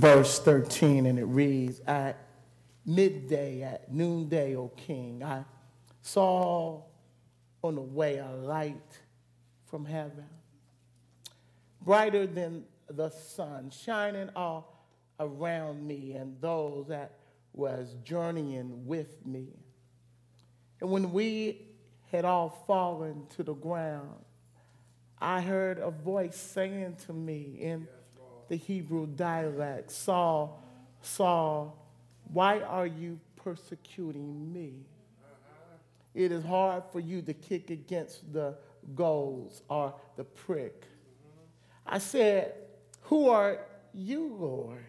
[0.00, 2.16] verse 13, and it reads At
[2.86, 5.44] midday, at noonday, O king, I
[6.00, 6.82] saw
[7.62, 8.98] on the way a light
[9.66, 10.24] from heaven,
[11.82, 14.86] brighter than the sun, shining all
[15.20, 17.18] around me and those that
[17.52, 19.48] was journeying with me.
[20.80, 21.68] And when we
[22.10, 24.24] had all fallen to the ground,
[25.20, 27.86] I heard a voice saying to me in
[28.50, 30.60] the Hebrew dialect, Saul,
[31.02, 31.78] Saul,
[32.32, 34.74] why are you persecuting me?
[36.14, 38.56] It is hard for you to kick against the
[38.96, 40.84] goads or the prick.
[41.86, 42.54] I said,
[43.02, 43.58] Who are
[43.94, 44.84] you, Lord?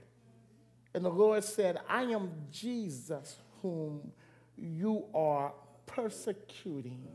[0.95, 4.11] And the Lord said, I am Jesus whom
[4.57, 5.53] you are
[5.85, 7.07] persecuting.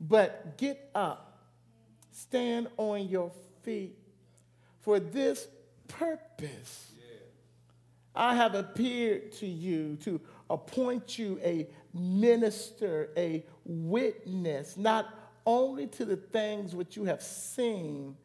[0.00, 1.40] But get up,
[2.10, 3.30] stand on your
[3.62, 3.97] feet.
[4.80, 5.48] For this
[5.88, 6.92] purpose,
[8.14, 10.20] I have appeared to you to
[10.50, 15.14] appoint you a minister, a witness, not
[15.46, 18.16] only to the things which you have seen,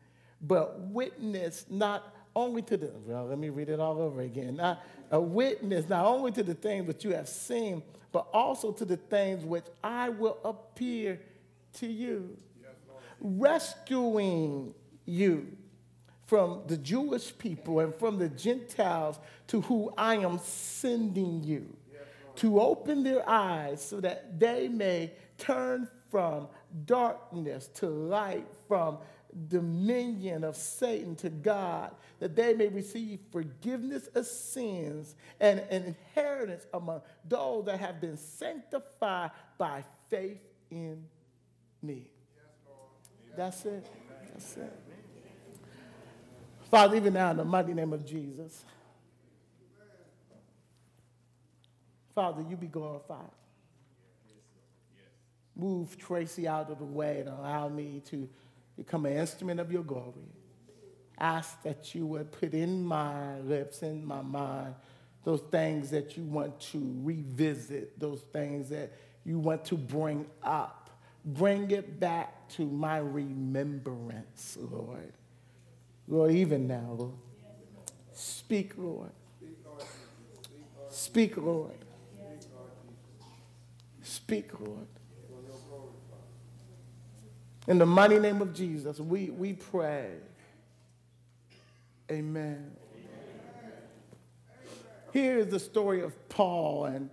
[0.41, 4.55] but witness not only to the, well, let me read it all over again.
[4.55, 8.85] Not a witness not only to the things which you have seen, but also to
[8.85, 11.19] the things which I will appear
[11.73, 12.35] to you,
[13.19, 14.73] rescuing
[15.05, 15.47] you
[16.25, 21.75] from the Jewish people and from the Gentiles to who I am sending you,
[22.37, 26.47] to open their eyes so that they may turn from
[26.85, 28.97] darkness to light, from
[29.47, 36.65] dominion of Satan to God, that they may receive forgiveness of sins and an inheritance
[36.73, 41.03] among those that have been sanctified by faith in
[41.81, 42.07] me.
[43.35, 43.89] That's it.
[44.31, 44.82] That's it.
[46.73, 48.65] Father, even now in the mighty name of Jesus,
[52.15, 53.29] Father, you be glorified.
[55.55, 58.27] Move Tracy out of the way and allow me to
[58.75, 60.25] become an instrument of your glory.
[61.19, 64.73] Ask that you would put in my lips, in my mind,
[65.23, 70.89] those things that you want to revisit, those things that you want to bring up.
[71.23, 75.13] Bring it back to my remembrance, Lord.
[76.07, 77.13] Lord, even now, Lord.
[78.13, 79.11] Speak, Lord.
[80.89, 81.73] Speak, Lord.
[84.01, 84.87] Speak, Lord.
[87.67, 90.11] In the mighty name of Jesus, we, we pray.
[92.11, 92.71] Amen.
[95.13, 96.85] Here is the story of Paul.
[96.85, 97.09] And,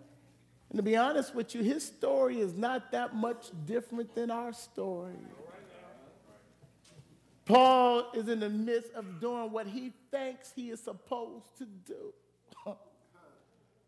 [0.70, 4.52] and to be honest with you, his story is not that much different than our
[4.52, 5.14] story.
[7.50, 12.14] Paul is in the midst of doing what he thinks he is supposed to do.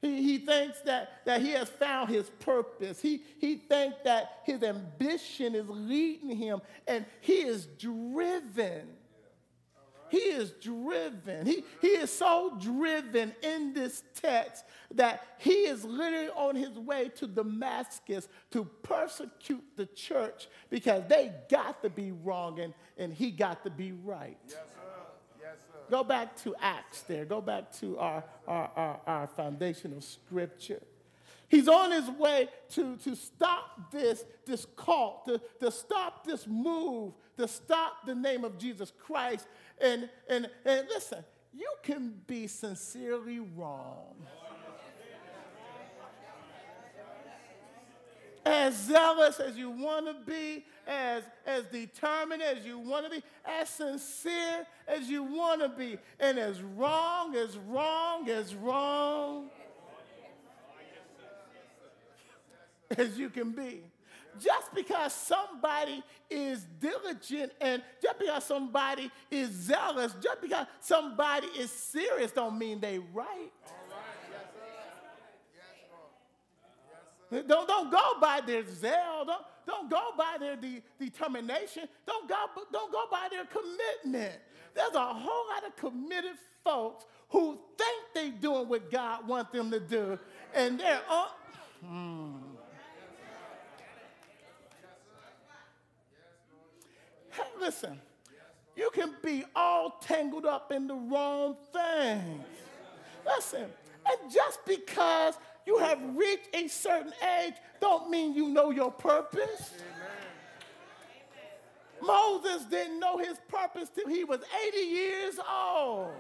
[0.01, 3.01] He, he thinks that, that he has found his purpose.
[3.01, 8.89] He, he thinks that his ambition is leading him, and he is driven.
[10.13, 11.47] He is driven.
[11.47, 14.63] He, he is so driven in this text
[14.95, 21.33] that he is literally on his way to Damascus to persecute the church because they
[21.49, 24.37] got to be wrong and, and he got to be right.
[24.47, 24.59] Yes,
[25.41, 25.57] yes,
[25.91, 27.25] Go back to Acts there.
[27.25, 30.83] Go back to our, our, our, our foundation of scripture.
[31.53, 37.13] He's on his way to, to stop this, this cult, to, to stop this move,
[37.37, 39.47] to stop the name of Jesus Christ.
[39.79, 44.15] And, and, and listen, you can be sincerely wrong.
[48.47, 53.23] As zealous as you want to be, as, as determined as you want to be,
[53.45, 59.51] as sincere as you want to be, and as wrong as wrong as wrong
[62.99, 63.83] as you can be.
[64.41, 71.71] Just because somebody is diligent and just because somebody is zealous, just because somebody is
[71.71, 73.53] serious, don't mean they right.
[77.31, 79.25] Don't, don't go by their zeal.
[79.27, 81.89] Don't, don't go by their de- determination.
[82.07, 82.37] Don't go,
[82.71, 84.35] don't go by their commitment.
[84.75, 89.71] There's a whole lot of committed folks who think they're doing what God wants them
[89.71, 90.19] to do,
[90.55, 91.29] and they're on.
[91.85, 92.42] Hmm.
[97.61, 98.01] Listen,
[98.77, 102.45] you can be all tangled up in the wrong things.
[103.27, 103.67] Listen,
[104.07, 105.35] and just because
[105.67, 109.75] you have reached a certain age don't mean you know your purpose.
[112.03, 116.11] Moses didn't know his purpose till he was 80 years old.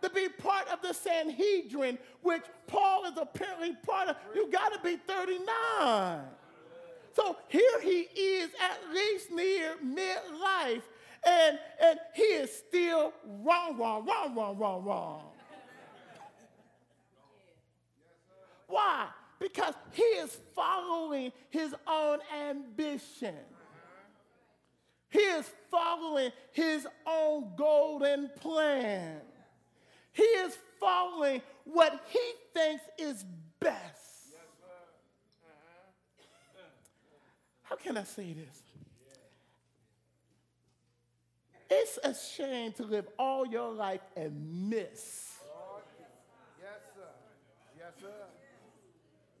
[0.00, 4.78] to be part of the Sanhedrin, which Paul is apparently part of, you got to
[4.78, 6.20] be 39.
[7.18, 10.82] So here he is, at least near midlife,
[11.26, 13.12] and, and he is still
[13.42, 15.22] wrong, wrong, wrong, wrong, wrong, wrong.
[18.68, 19.08] Why?
[19.40, 23.34] Because he is following his own ambition.
[25.10, 29.22] He is following his own golden plan.
[30.12, 33.24] He is following what he thinks is
[33.58, 34.17] best.
[37.68, 38.62] How can I say this?
[41.70, 45.34] It's a shame to live all your life and miss.
[46.58, 47.02] Yes, sir.
[47.76, 48.08] Yes, sir.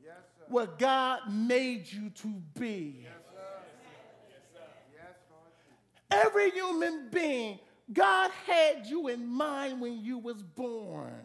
[0.04, 0.44] Yes, sir.
[0.48, 2.28] What God made you to
[2.58, 3.04] be.
[3.04, 4.62] Yes, sir.
[4.94, 6.26] Yes, Lord.
[6.26, 7.58] Every human being,
[7.90, 11.24] God had you in mind when you was born.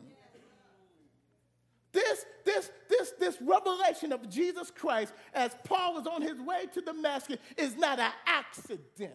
[1.92, 6.82] This, this, this, this revelation of Jesus Christ as Paul was on his way to
[6.82, 9.14] Damascus is not an accident.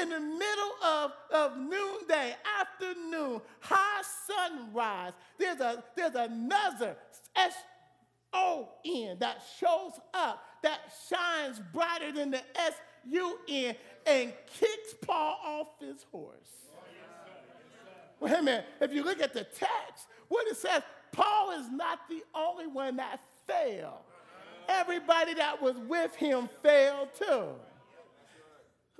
[0.00, 6.96] In the middle of, of noonday, afternoon, high sunrise, there's, a, there's another
[7.36, 10.80] S-O-N that shows up, that
[11.10, 13.76] shines brighter than the S-U-N
[14.06, 16.36] and kicks Paul off his horse.
[18.18, 18.64] Wait a minute.
[18.80, 20.82] If you look at the text, what it says,
[21.12, 24.00] Paul is not the only one that failed.
[24.68, 27.48] Everybody that was with him failed too.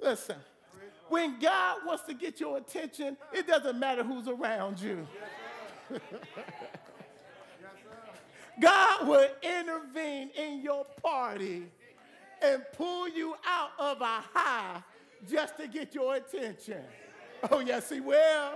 [0.00, 0.36] Listen,
[1.08, 5.06] when God wants to get your attention, it doesn't matter who's around you.
[8.60, 11.64] God will intervene in your party
[12.42, 14.82] and pull you out of a high
[15.30, 16.82] just to get your attention.
[17.50, 18.52] Oh, yes, He will.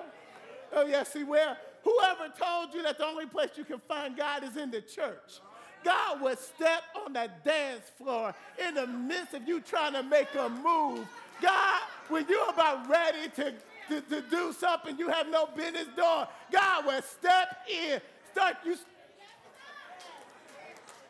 [0.72, 1.56] Oh, yes, He will.
[1.86, 5.38] Whoever told you that the only place you can find God is in the church?
[5.84, 8.34] God will step on that dance floor
[8.66, 11.06] in the midst of you trying to make a move.
[11.40, 13.54] God, when you're about ready to,
[13.88, 18.00] to, to do something you have no business doing, God will step in.
[18.32, 18.76] Start you.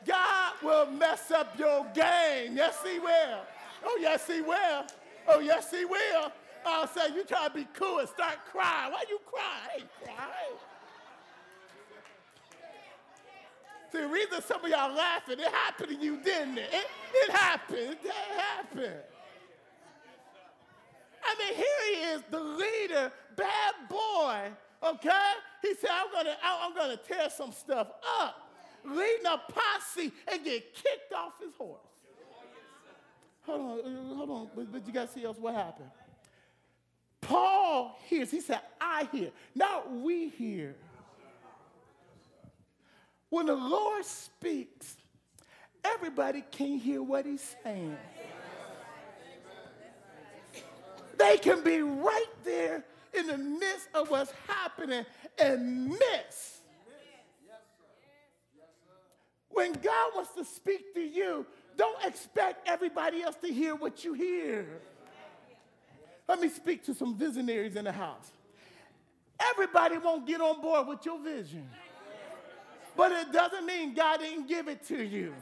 [0.05, 2.55] God will mess up your game.
[2.55, 3.38] Yes, He will.
[3.82, 4.84] Oh, yes, He will.
[5.26, 6.31] Oh, yes, He will.
[6.66, 8.92] I'll say you try to be cool and start crying.
[8.92, 9.68] Why you crying?
[9.70, 10.58] I ain't crying.
[13.92, 16.68] See, the reason some of y'all laughing, it happened to you, didn't it?
[16.72, 17.96] It, it happened.
[18.02, 19.02] It happened.
[21.24, 24.52] I mean, here he is, the leader, bad boy,
[24.82, 25.32] okay?
[25.62, 27.88] He said, I'm gonna, I'm gonna tear some stuff
[28.20, 28.48] up,
[28.84, 31.80] leading a posse and get kicked off his horse.
[33.42, 35.90] Hold on, uh, hold on, but, but you guys see else what happened?
[37.26, 40.76] Paul hears, he said, I hear, not we hear.
[43.31, 44.96] When the Lord speaks,
[45.84, 47.96] everybody can hear what he's saying.
[51.19, 55.05] They can be right there in the midst of what's happening
[55.37, 56.61] and miss.
[59.49, 61.45] When God wants to speak to you,
[61.76, 64.66] don't expect everybody else to hear what you hear.
[66.28, 68.30] Let me speak to some visionaries in the house.
[69.52, 71.68] Everybody won't get on board with your vision.
[72.97, 75.35] But it doesn't mean God didn't give it to you.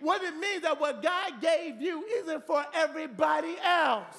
[0.00, 4.16] What it means that what God gave you isn't for everybody else.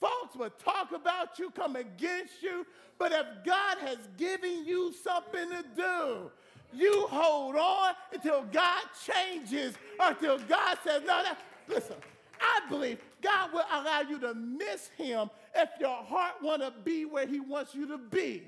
[0.00, 2.64] Folks will talk about you, come against you,
[2.98, 6.30] but if God has given you something to do,
[6.74, 11.96] you hold on until God changes or until God says, no, that, listen,
[12.40, 17.04] I believe God will allow you to miss him if your heart want to be
[17.04, 18.44] where he wants you to be.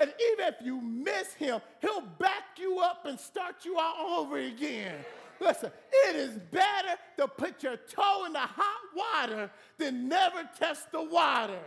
[0.00, 4.38] And even if you miss him, he'll back you up and start you all over
[4.38, 4.94] again.
[5.40, 5.70] Listen,
[6.06, 11.02] it is better to put your toe in the hot water than never test the
[11.02, 11.58] water.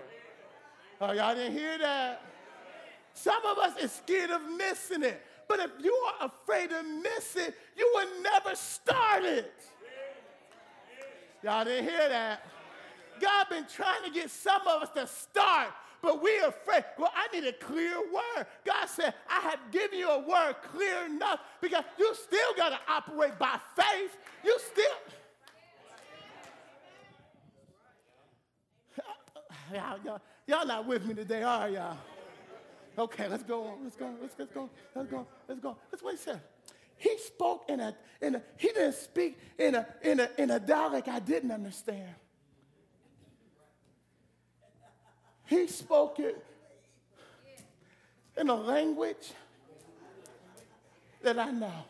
[0.99, 2.21] Oh, y'all didn't hear that?
[3.13, 5.21] Some of us is scared of missing it.
[5.47, 9.53] But if you are afraid to miss it, you will never start it.
[11.43, 12.45] Y'all didn't hear that?
[13.21, 15.69] God been trying to get some of us to start,
[16.01, 16.83] but we're afraid.
[16.97, 18.45] Well, I need a clear word.
[18.65, 22.79] God said, I have given you a word clear enough because you still got to
[22.89, 24.17] operate by faith.
[24.43, 24.85] You still.
[29.73, 31.97] Y'all, y'all, y'all not with me today, are y'all?
[32.97, 33.83] Okay, let's go on.
[33.83, 34.09] Let's go.
[34.21, 34.69] Let's, let's go.
[34.95, 35.27] Let's go.
[35.47, 35.77] Let's go.
[35.91, 36.41] That's what he said.
[36.97, 40.59] He spoke in a, in a he didn't speak in a, in a, in a
[40.59, 42.15] dialect I didn't understand.
[45.45, 46.43] He spoke it
[48.35, 49.31] in a language
[51.21, 51.85] that I know.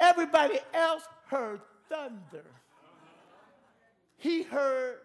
[0.00, 2.44] Everybody else heard thunder.
[4.16, 4.98] He heard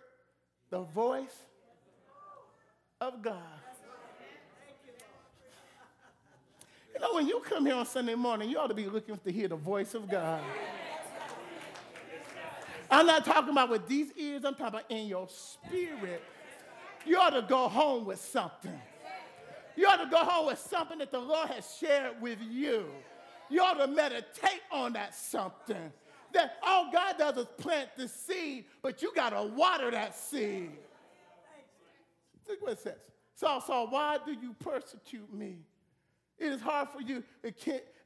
[0.70, 1.36] the voice
[3.04, 3.36] of God.
[6.94, 9.32] You know, when you come here on Sunday morning, you ought to be looking to
[9.32, 10.42] hear the voice of God.
[12.90, 16.24] I'm not talking about with these ears, I'm talking about in your spirit.
[17.06, 18.80] You ought to go home with something.
[19.76, 22.86] You ought to go home with something that the Lord has shared with you.
[23.50, 25.92] You ought to meditate on that something.
[26.34, 30.72] That all God does is plant the seed, but you got to water that seed.
[32.48, 32.98] Look what it says.
[33.36, 35.58] Saul, Saul, why do you persecute me?
[36.38, 37.24] It is hard for you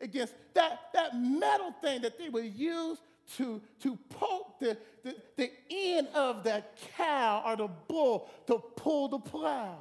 [0.01, 2.99] against that, that metal thing that they would use
[3.35, 6.63] to, to poke the, the, the end of the
[6.95, 9.79] cow or the bull to pull the plow.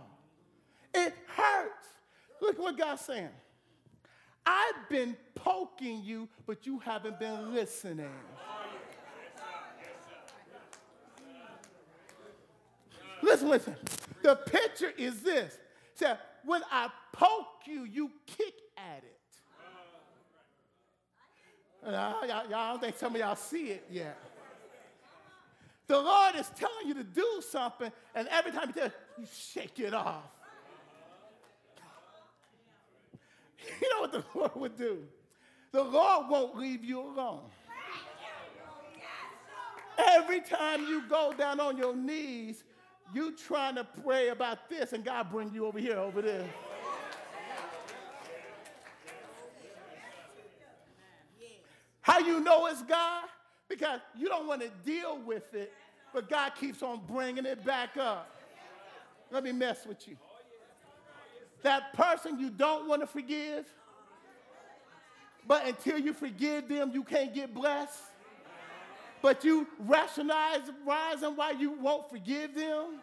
[0.94, 1.88] It hurts.
[2.40, 3.28] Look what God's saying.
[4.44, 8.10] I've been poking you, but you haven't been listening.
[13.22, 13.76] Listen, listen.
[14.22, 15.56] The picture is this.
[15.94, 19.12] Say, when I poke you, you kick at it.
[21.86, 24.18] Uh, y'all, y'all don't think some of y'all see it yet.
[25.86, 29.94] The Lord is telling you to do something, and every time you you shake it
[29.94, 30.24] off.
[33.80, 34.98] You know what the Lord would do?
[35.72, 37.40] The Lord won't leave you alone.
[39.98, 42.62] Every time you go down on your knees,
[43.14, 46.44] you trying to pray about this, and God bring you over here, over there.
[52.00, 53.24] How you know it's God?
[53.68, 55.72] Because you don't want to deal with it,
[56.14, 58.30] but God keeps on bringing it back up.
[59.30, 60.16] Let me mess with you.
[61.62, 63.66] That person you don't want to forgive,
[65.48, 68.02] but until you forgive them, you can't get blessed.
[69.22, 73.00] But you rationalize rising why you won't forgive them.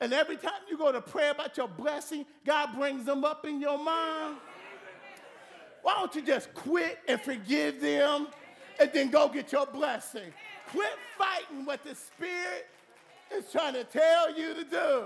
[0.00, 3.60] And every time you go to pray about your blessing, God brings them up in
[3.60, 4.36] your mind.
[5.82, 8.28] Why don't you just quit and forgive them
[8.80, 10.32] and then go get your blessing?
[10.70, 12.66] Quit fighting what the Spirit
[13.32, 15.04] is trying to tell you to do.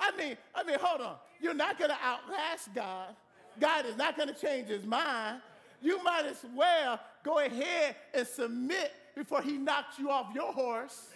[0.00, 1.16] I mean, I mean, hold on.
[1.40, 3.14] You're not going to outlast God.
[3.60, 5.40] God is not going to change his mind.
[5.82, 11.08] You might as well go ahead and submit before he knocks you off your horse.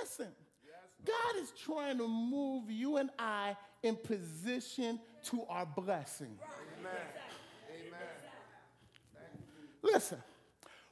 [0.00, 0.28] Listen,
[1.04, 6.38] God is trying to move you and I in position to our blessing.
[6.80, 6.92] Amen.
[7.86, 8.00] Amen.
[9.82, 10.18] Listen,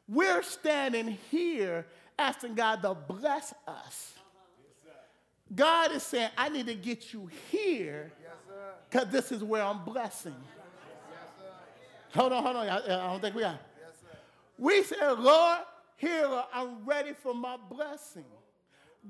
[0.08, 1.86] we're standing here
[2.18, 4.14] asking God to bless us.
[5.54, 8.12] God is saying, I need to get you here
[8.90, 10.34] because this is where I'm blessing.
[12.12, 12.68] hold on, hold on.
[12.68, 13.58] I, I don't think we are.
[14.58, 15.58] we said, Lord,
[15.96, 18.24] here I'm ready for my blessing.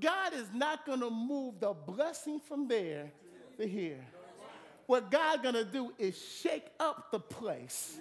[0.00, 3.10] God is not going to move the blessing from there
[3.58, 4.04] to here.
[4.86, 7.98] What God's going to do is shake up the place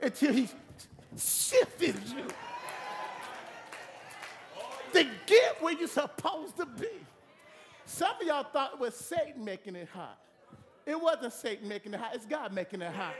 [0.00, 0.48] until He
[1.16, 2.24] shifted you
[4.92, 6.88] to get where you're supposed to be.
[7.84, 10.18] Some of y'all thought it was Satan making it hot.
[10.84, 13.14] It wasn't Satan making it hot, it's God making it hot.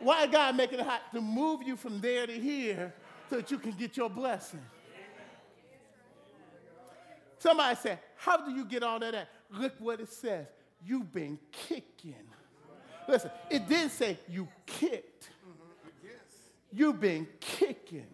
[0.00, 1.02] Why God making it hot?
[1.12, 2.92] To move you from there to here
[3.30, 4.60] so that you can get your blessing.
[7.38, 9.28] Somebody said, How do you get all of that?
[9.50, 10.46] Look what it says.
[10.84, 12.14] You've been kicking.
[13.08, 15.30] Listen, it didn't say you kicked.
[15.46, 16.08] Mm-hmm.
[16.72, 18.06] You've been kicking.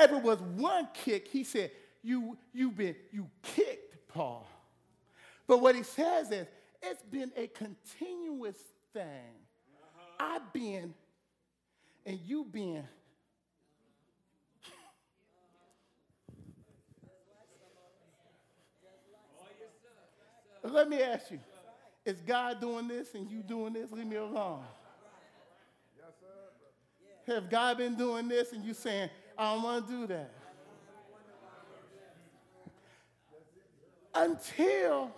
[0.00, 1.70] Ever was one kick, he said,
[2.02, 4.48] you, you've been, you kicked Paul.
[5.46, 6.46] But what he says is,
[6.82, 8.56] it's been a continuous
[8.94, 9.04] thing.
[9.04, 10.36] Uh-huh.
[10.36, 10.94] I've been,
[12.06, 12.82] and you been.
[20.64, 21.40] Let me ask you,
[22.06, 23.92] is God doing this and you doing this?
[23.92, 24.62] Leave me alone.
[25.98, 26.14] Yes,
[27.26, 27.34] sir.
[27.34, 30.30] Have God been doing this and you saying, I don't want to do that.
[34.14, 35.10] Until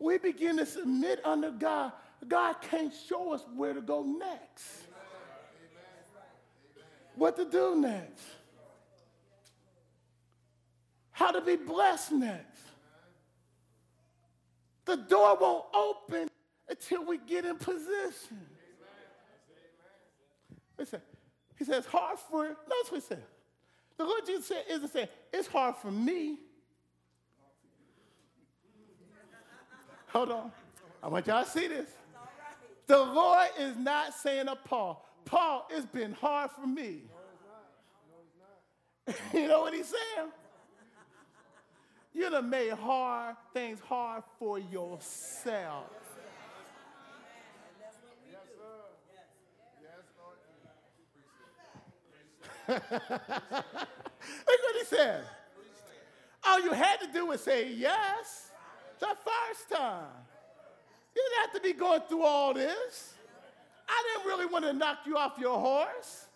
[0.00, 1.92] we begin to submit under God,
[2.26, 4.82] God can't show us where to go next.
[7.14, 8.24] What to do next.
[11.12, 12.62] How to be blessed next.
[14.86, 16.28] The door won't open
[16.68, 18.40] until we get in position.
[20.84, 21.02] Said.
[21.58, 23.24] He says, hard for, notice what he said.
[23.96, 26.38] The Lord Jesus said, isn't saying, it's hard for me.
[30.08, 30.52] Hold on.
[31.02, 31.90] I want y'all to see this.
[32.86, 37.02] The Lord is not saying to Paul, Paul, it's been hard for me.
[39.34, 40.30] you know what he's saying?
[42.14, 45.84] You done made hard things hard for yourself.
[52.68, 52.82] Look
[54.46, 55.24] what he said.
[56.44, 58.50] All you had to do was say yes
[59.00, 60.06] the first time.
[61.14, 63.14] You didn't have to be going through all this.
[63.88, 66.26] I didn't really want to knock you off your horse.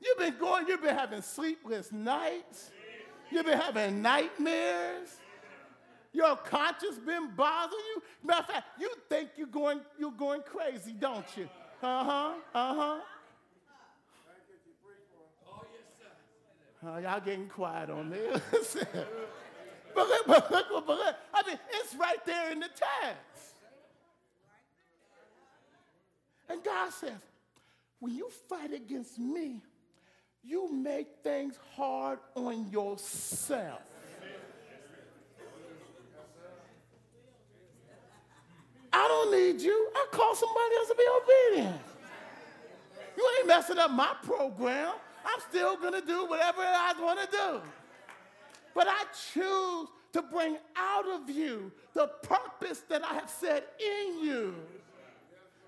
[0.00, 2.70] You've been going, you've been having sleepless nights.
[3.30, 5.08] You've been having nightmares.
[6.12, 8.02] Your conscience been bothering you.
[8.24, 11.48] Matter of fact, you think you're going, you're going crazy, don't you?
[11.82, 13.00] Uh-huh, uh-huh.
[16.84, 18.18] Oh, y'all getting quiet on me.
[18.30, 23.54] but, look, but, look, but look, I mean, it's right there in the text.
[26.48, 27.20] And God says,
[27.98, 29.60] when you fight against me,
[30.44, 33.80] you make things hard on yourself.
[38.92, 39.90] I don't need you.
[39.94, 41.80] I call somebody else to be obedient.
[43.16, 44.92] You ain't messing up my program.
[45.24, 47.60] I'm still going to do whatever I want to do.
[48.74, 54.24] But I choose to bring out of you the purpose that I have set in
[54.24, 54.54] you.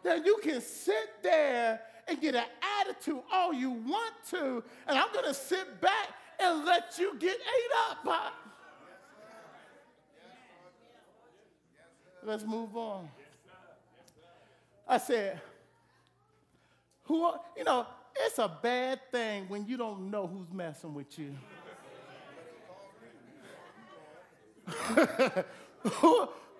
[0.02, 2.45] That you can sit there and get an
[2.80, 6.09] attitude all you want to, and I'm going to sit back
[6.40, 8.31] and let you get ate up by.
[12.22, 13.09] Let's move on.
[14.87, 15.40] I said,
[17.05, 17.87] who, you know,
[18.26, 21.35] it's a bad thing when you don't know who's messing with you.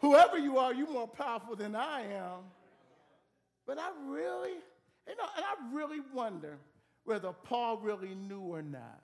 [0.01, 2.41] Whoever you are, you're more powerful than I am.
[3.67, 4.55] But I really,
[5.07, 6.59] you know, and I really wonder
[7.05, 9.03] whether Paul really knew or not.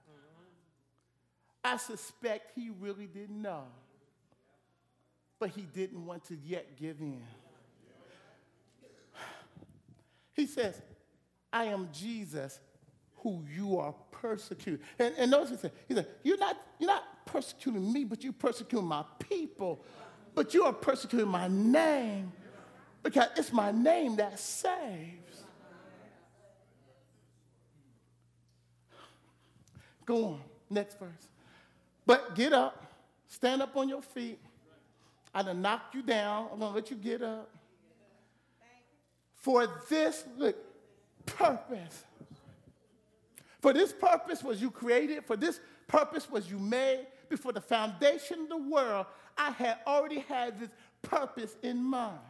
[1.63, 3.65] I suspect he really didn't know.
[5.39, 7.23] But he didn't want to yet give in.
[10.33, 10.81] He says,
[11.53, 12.61] I am Jesus
[13.17, 14.81] who you are persecuting.
[14.99, 18.33] And, and notice he said, he said, you're not, you're not persecuting me, but you're
[18.33, 19.85] persecuting my people.
[20.35, 22.33] But you are persecuting my name
[23.03, 25.45] because it's my name that saves.
[30.05, 31.29] Go on, next verse.
[32.07, 32.87] But get up,
[33.27, 34.39] stand up on your feet.
[35.35, 36.49] I done knocked you down.
[36.53, 37.51] I'm gonna let you get up.
[39.35, 40.57] For this, look,
[41.27, 42.05] purpose.
[43.61, 47.07] For this purpose was you created, for this purpose was you made.
[47.29, 50.71] Before the foundation of the world, I had already had this
[51.03, 52.21] purpose in mind.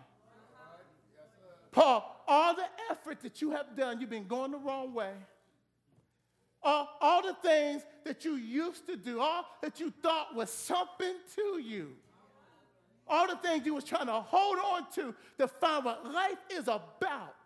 [1.71, 5.13] Paul, all the effort that you have done, you've been going the wrong way.
[6.63, 11.15] All, all the things that you used to do, all that you thought was something
[11.35, 11.95] to you,
[13.07, 16.63] all the things you was trying to hold on to to find what life is
[16.63, 17.37] about.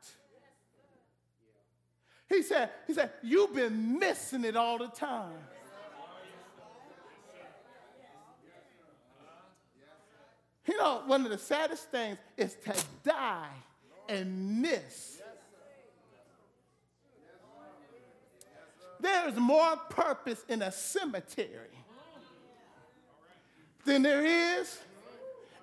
[2.30, 5.32] He said, he said, you've been missing it all the time.
[10.66, 13.50] You know, one of the saddest things is to die
[14.08, 15.20] and miss.
[19.00, 21.74] There is more purpose in a cemetery
[23.84, 24.78] than there is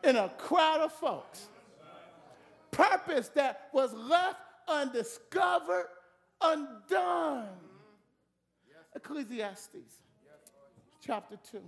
[0.03, 1.47] in a crowd of folks.
[2.71, 5.87] Purpose that was left undiscovered
[6.41, 7.47] undone.
[8.95, 9.77] Ecclesiastes
[11.05, 11.61] chapter 2.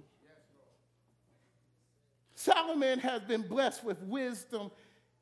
[2.36, 4.72] Solomon has been blessed with wisdom.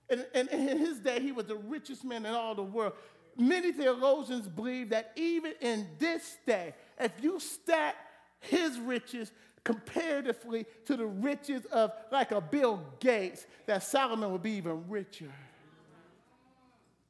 [0.09, 2.93] And, and, in his day, he was the richest man in all the world.
[3.35, 7.95] Many theologians believe that even in this day, if you stack
[8.39, 9.31] his riches
[9.63, 15.31] comparatively to the riches of like a Bill Gates, that Solomon would be even richer.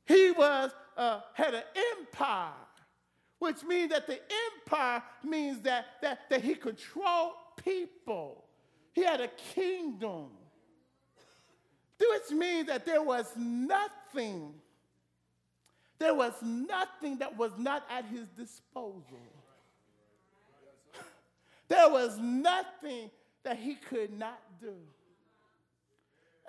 [0.06, 1.64] He was uh, had an
[2.00, 2.52] empire,
[3.40, 4.20] which means that the
[4.66, 7.34] empire means that, that, that he controlled
[7.64, 8.44] people.
[8.94, 10.30] He had a kingdom.
[12.00, 14.54] Which means that there was nothing,
[16.00, 19.04] there was nothing that was not at his disposal.
[21.70, 23.12] There was nothing
[23.44, 24.74] that he could not do.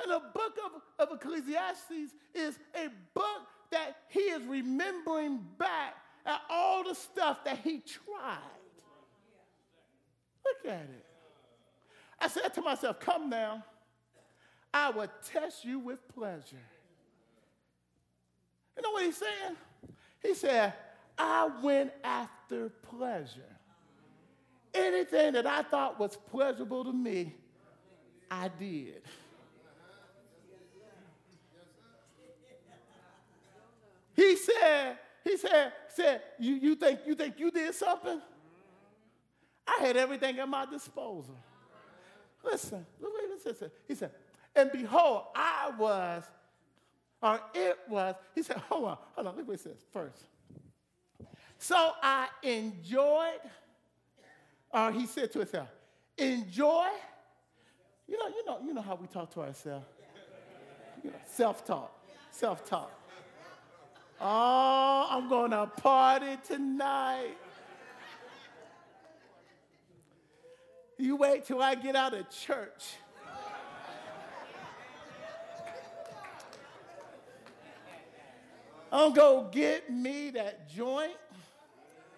[0.00, 6.40] And the book of, of Ecclesiastes is a book that he is remembering back at
[6.50, 8.38] all the stuff that he tried.
[10.44, 11.04] Look at it.
[12.20, 13.64] I said to myself, Come now,
[14.72, 16.64] I will test you with pleasure.
[18.76, 19.57] You know what he's saying?
[20.22, 20.74] He said,
[21.18, 23.57] I went after pleasure.
[24.74, 27.35] Anything that I thought was pleasurable to me,
[28.31, 29.02] I did.
[35.24, 38.20] He said, said, you, you think you think you did something?
[39.66, 41.37] I had everything at my disposal.
[42.44, 43.24] Listen, look what
[43.87, 44.11] he said.
[44.55, 46.24] And behold, I was,
[47.22, 50.24] or it was, he said, hold on, hold on, look what he says first.
[51.59, 53.40] So I enjoyed,
[54.70, 55.68] or he said to himself,
[56.16, 56.88] enjoy.
[58.07, 59.87] You know, you know, you know how we talk to ourselves.
[61.05, 61.92] You know, self-talk,
[62.31, 62.97] self-talk.
[64.20, 67.37] Oh, I'm gonna party tonight.
[70.96, 72.96] You wait till I get out of church.
[78.90, 81.16] I'm gonna get me that joint.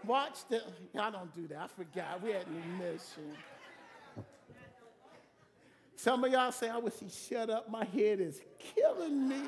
[0.06, 0.62] Watch the.
[0.98, 1.58] I don't do that.
[1.58, 2.22] I forgot.
[2.22, 3.36] We had an mission.
[5.96, 7.70] Some of y'all say, I wish he shut up.
[7.70, 8.40] My head is
[8.74, 9.42] killing me.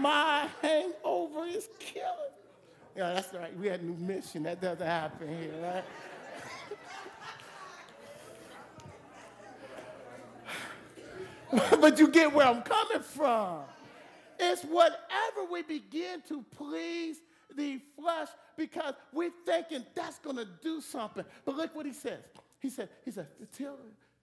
[0.00, 2.08] My hangover is killing.
[2.96, 3.56] Yeah, that's right.
[3.58, 4.44] We had a new mission.
[4.44, 5.84] That doesn't happen here, right?
[11.80, 13.60] but you get where I'm coming from.
[14.38, 17.18] It's whatever we begin to please
[17.54, 21.24] the flesh because we're thinking that's going to do something.
[21.44, 22.20] But look what he says.
[22.60, 23.26] He said, he said,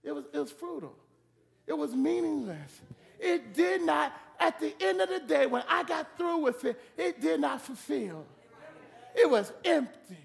[0.03, 0.95] it was, it was fruitful.
[1.67, 2.81] It was meaningless.
[3.19, 6.79] It did not, at the end of the day, when I got through with it,
[6.97, 8.25] it did not fulfill.
[9.15, 10.17] It was empty.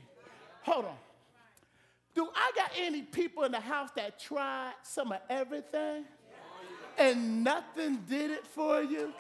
[0.63, 0.97] Hold on.
[2.15, 6.05] Do I got any people in the house that tried some of everything
[6.99, 9.13] and nothing did it for you?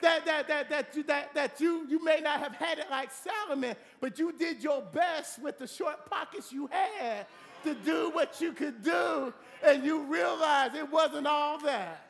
[0.00, 3.10] That, that, that, that, you, that, that you, you may not have had it like
[3.10, 7.26] Solomon, but you did your best with the short pockets you had
[7.64, 12.07] to do what you could do, and you realized it wasn't all that.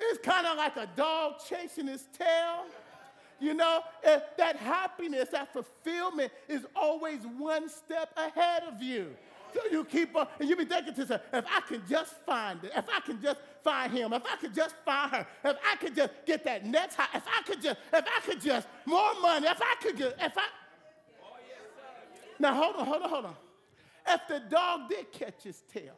[0.00, 2.64] It's kind of like a dog chasing his tail.
[3.40, 3.80] You know,
[4.38, 9.14] that happiness, that fulfillment is always one step ahead of you.
[9.52, 12.62] So you keep on, and you be thinking to yourself, if I can just find
[12.64, 15.76] it, if I can just find him, if I could just find her, if I
[15.76, 19.14] could just get that next high, if I could just, if I could just, more
[19.22, 20.46] money, if I could just, if I.
[22.40, 23.36] Now hold on, hold on, hold on.
[24.08, 25.94] If the dog did catch his tail,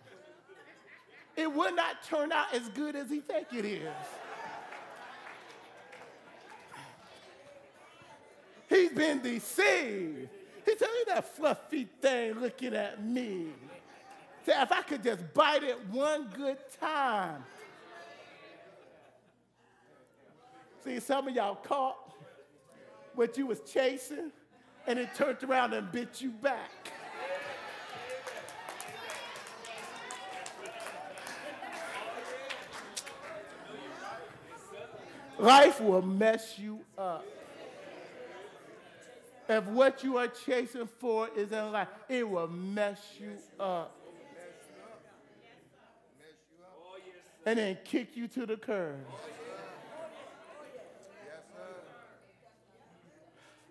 [1.36, 3.92] it would not turn out as good as he think it is.
[8.68, 10.28] He's been deceived.
[10.64, 13.48] He said, look at that fluffy thing looking at me.
[14.44, 17.44] Say, if I could just bite it one good time.
[20.84, 21.96] See, some of y'all caught
[23.14, 24.30] what you was chasing,
[24.86, 26.85] and it turned around and bit you back.
[35.38, 37.24] Life will mess you up.
[39.48, 43.94] If what you are chasing for is in life, it will mess you up.
[47.44, 48.96] And then kick you to the curb.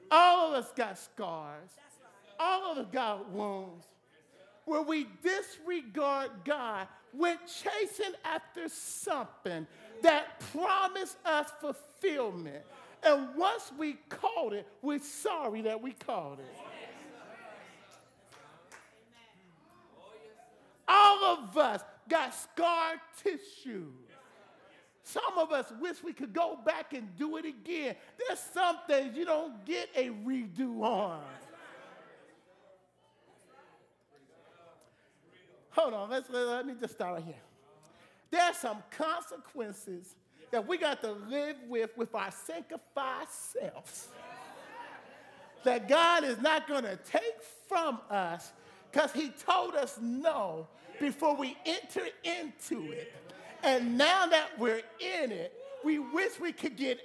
[0.10, 1.70] All of us got scars.
[2.40, 3.86] All of us got wounds.
[4.64, 9.68] Where we disregard God when chasing after something
[10.04, 12.64] that promised us fulfillment.
[13.04, 16.56] And once we caught it, we're sorry that we caught it.
[20.88, 23.92] All of us got scar tissue.
[25.04, 27.96] Some of us wish we could go back and do it again.
[28.18, 31.22] There's some things you don't get a redo on.
[35.70, 37.36] Hold on, let's, let me just start right here.
[38.36, 40.14] There's some consequences
[40.52, 44.10] that we got to live with with our sanctified selves.
[45.64, 47.38] That God is not going to take
[47.70, 48.52] from us
[48.92, 50.68] because He told us no
[51.00, 53.14] before we enter into it.
[53.64, 55.54] And now that we're in it,
[55.86, 57.00] we wish we could get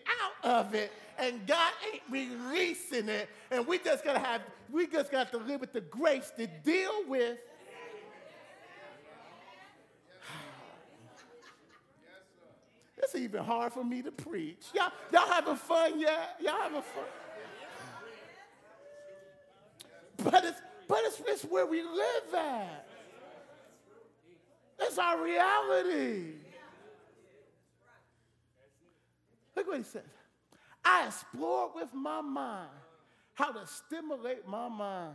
[0.45, 3.29] out of it, and God ain't releasing it.
[3.53, 7.05] And we just gotta have, we just got to live with the grace to deal
[7.07, 7.39] with
[13.03, 14.67] It's even hard for me to preach.
[14.75, 16.37] Y'all, y'all having fun yet?
[16.41, 17.05] Y'all having fun?
[20.23, 22.87] But it's but it's, it's where we live at.
[24.81, 26.33] It's our reality.
[29.55, 30.03] Look what he says.
[30.85, 32.71] I explored with my mind
[33.35, 35.15] how to stimulate my mind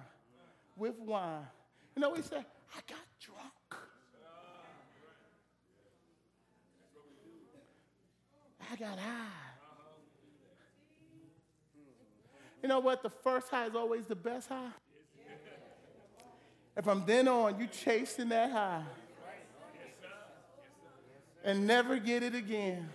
[0.77, 1.45] with wine.
[1.95, 2.45] You know he said?
[2.73, 3.54] I got drunk.
[8.71, 9.27] I got high.
[12.61, 13.03] You know what?
[13.03, 14.71] The first high is always the best high.
[16.75, 18.83] And from then on, you chasing that high
[21.43, 22.89] and never get it again.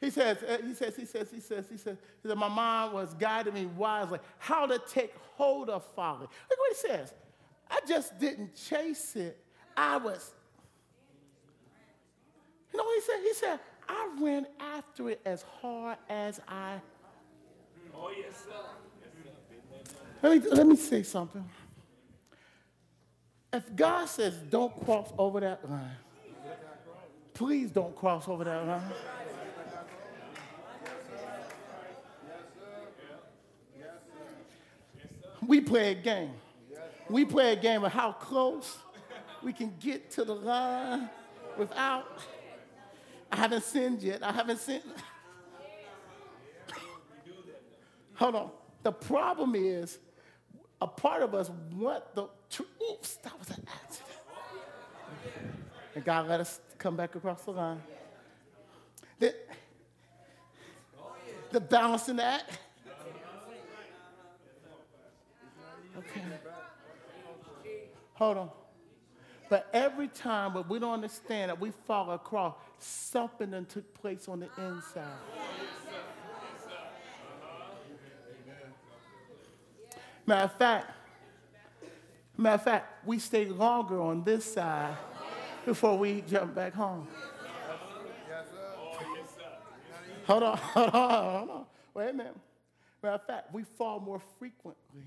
[0.00, 2.92] He says, uh, he says, he says, he says, he says, he said, my mom
[2.92, 6.22] was guiding me wisely how to take hold of folly.
[6.22, 7.14] Look what he says.
[7.70, 9.38] I just didn't chase it.
[9.76, 10.32] I was.
[12.72, 13.20] You know what he said?
[13.22, 16.80] He said, I ran after it as hard as I.
[17.94, 18.52] Oh, yes, sir.
[20.22, 21.44] Let me, let me say something.
[23.52, 25.96] If God says don't cross over that line,
[27.34, 28.92] please don't cross over that line.
[35.46, 36.30] We play a game.
[37.10, 38.78] We play a game of how close
[39.42, 41.10] we can get to the line
[41.58, 42.22] without.
[43.32, 44.22] I haven't sinned yet.
[44.22, 44.82] I haven't sinned.
[48.14, 48.50] Hold on.
[48.82, 49.98] The problem is,
[50.82, 52.28] a part of us want the.
[52.90, 54.18] Oops, that was an accident.
[55.94, 57.82] And God let us come back across the line.
[59.18, 59.34] The,
[61.50, 62.58] the balancing act.
[65.96, 66.22] Okay.
[68.14, 68.50] Hold on.
[69.52, 74.26] But every time, but we don't understand that we fall across, something that took place
[74.26, 75.04] on the inside.
[80.24, 80.90] Matter of fact,
[82.34, 84.96] matter of fact, we stay longer on this side
[85.66, 87.06] before we jump back home.
[90.28, 91.64] Hold on, hold on, hold on.
[91.92, 92.36] Wait a minute.
[93.02, 95.02] Matter of fact, we fall more frequently.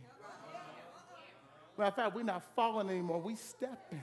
[1.80, 4.02] Matter of fact, we're not falling anymore, we stepping.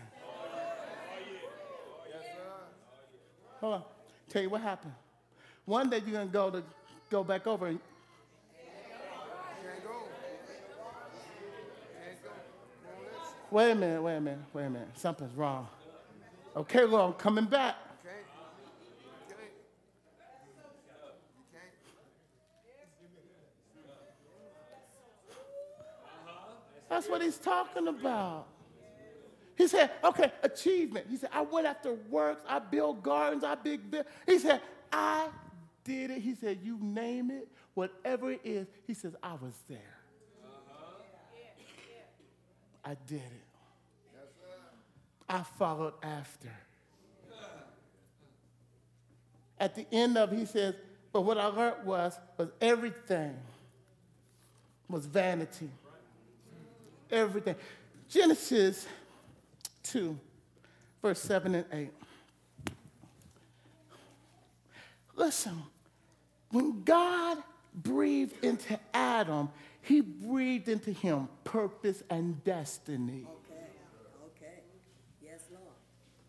[3.62, 3.82] Hold on.
[4.28, 4.92] Tell you what happened.
[5.66, 6.64] One day you're gonna go to
[7.08, 7.78] go back over and
[13.52, 14.88] Wait a minute, wait a minute, wait a minute.
[14.94, 15.68] Something's wrong.
[16.56, 17.76] Okay, Lord, I'm coming back.
[26.88, 28.46] That's what he's talking about.
[29.62, 31.06] He said, okay, achievement.
[31.08, 34.06] He said, I went after works, I built gardens, I big build.
[34.26, 34.60] He said,
[34.92, 35.28] I
[35.84, 36.20] did it.
[36.20, 38.66] He said, you name it, whatever it is.
[38.88, 39.78] He says, I was there.
[40.44, 41.02] Uh-huh.
[42.84, 43.46] I did it.
[45.28, 46.50] I followed after.
[49.60, 50.74] At the end of it, he says,
[51.12, 53.36] but what I learned was, was everything
[54.88, 55.70] was vanity
[57.12, 57.54] everything.
[58.08, 58.86] Genesis
[59.82, 60.18] 2,
[61.00, 61.90] verse 7 and 8.
[65.14, 65.62] Listen,
[66.50, 67.38] when God
[67.74, 69.50] breathed into Adam,
[69.82, 73.26] he breathed into him purpose and destiny.
[73.50, 73.64] Okay,
[74.26, 74.60] okay.
[75.22, 75.64] Yes, Lord.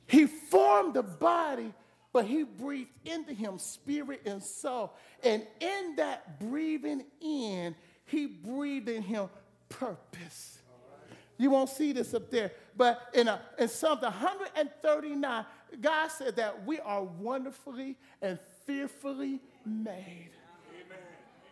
[0.07, 1.73] He formed the body,
[2.11, 4.93] but he breathed into him spirit and soul.
[5.23, 9.29] And in that breathing in, he breathed in him
[9.69, 10.59] purpose.
[11.37, 12.51] You won't see this up there.
[12.75, 15.45] But in, a, in Psalm 139,
[15.81, 20.31] God said that we are wonderfully and fearfully made.
[20.69, 20.97] Amen.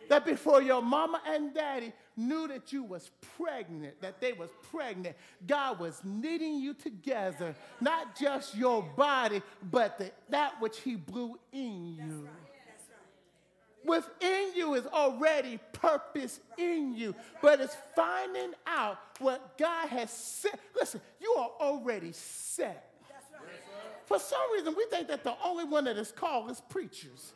[0.10, 5.16] That before your mama and daddy knew that you was pregnant, that they was pregnant,
[5.48, 11.40] God was knitting you together, not just your body, but the, that which he blew
[11.52, 12.28] in you.
[13.86, 20.60] Within you is already purpose in you, but it's finding out what God has set.
[20.76, 22.88] Listen, you are already set.
[24.06, 27.34] For some reason, we think that the only one that is called is preachers.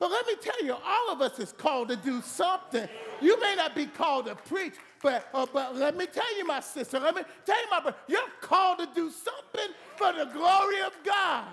[0.00, 2.88] But let me tell you, all of us is called to do something.
[3.20, 6.60] You may not be called to preach, but, uh, but let me tell you, my
[6.60, 10.80] sister, let me tell you, my brother, you're called to do something for the glory
[10.80, 11.44] of God.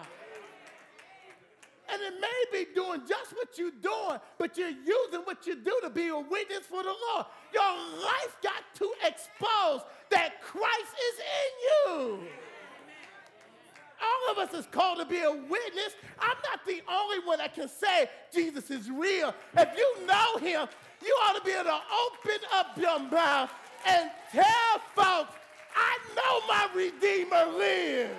[1.89, 5.79] And it may be doing just what you're doing, but you're using what you do
[5.83, 7.25] to be a witness for the Lord.
[7.53, 12.19] Your life got to expose that Christ is in you.
[14.01, 15.95] All of us is called to be a witness.
[16.19, 19.33] I'm not the only one that can say Jesus is real.
[19.57, 20.67] If you know him,
[21.03, 23.49] you ought to be able to open up your mouth
[23.87, 25.33] and tell folks,
[25.75, 28.13] I know my Redeemer lives.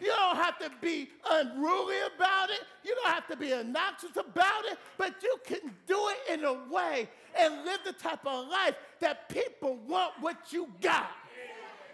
[0.00, 2.60] You don't have to be unruly about it.
[2.84, 6.54] You don't have to be obnoxious about it, but you can do it in a
[6.70, 11.10] way and live the type of life that people want what you got.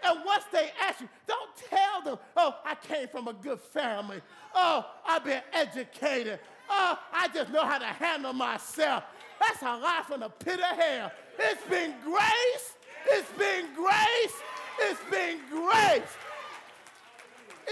[0.03, 4.21] And once they ask you, don't tell them, oh, I came from a good family.
[4.55, 6.39] Oh, I've been educated.
[6.69, 9.03] Oh, I just know how to handle myself.
[9.39, 11.11] That's a lie from the pit of hell.
[11.37, 12.75] It's been grace.
[13.11, 14.33] It's been grace.
[14.79, 16.09] It's been grace.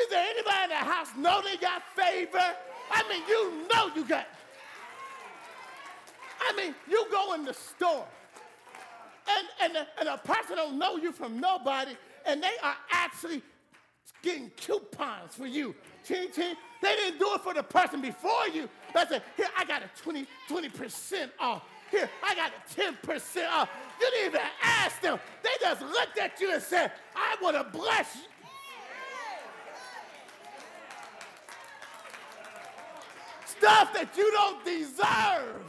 [0.01, 2.55] Is there anybody in the house know they got favor?
[2.91, 4.27] I mean, you know you got.
[6.41, 8.07] I mean, you go in the store,
[9.27, 11.91] and, and, and a person don't know you from nobody,
[12.25, 13.41] and they are actually
[14.21, 15.75] getting coupons for you.
[16.05, 16.55] Ching, ching.
[16.81, 18.69] They didn't do it for the person before you.
[18.93, 21.63] They said, here, I got a 20, 20% off.
[21.91, 23.69] Here, I got a 10% off.
[23.99, 25.19] You didn't even ask them.
[25.43, 28.17] They just looked at you and said, I want to bless
[33.59, 35.61] Stuff that you don't deserve.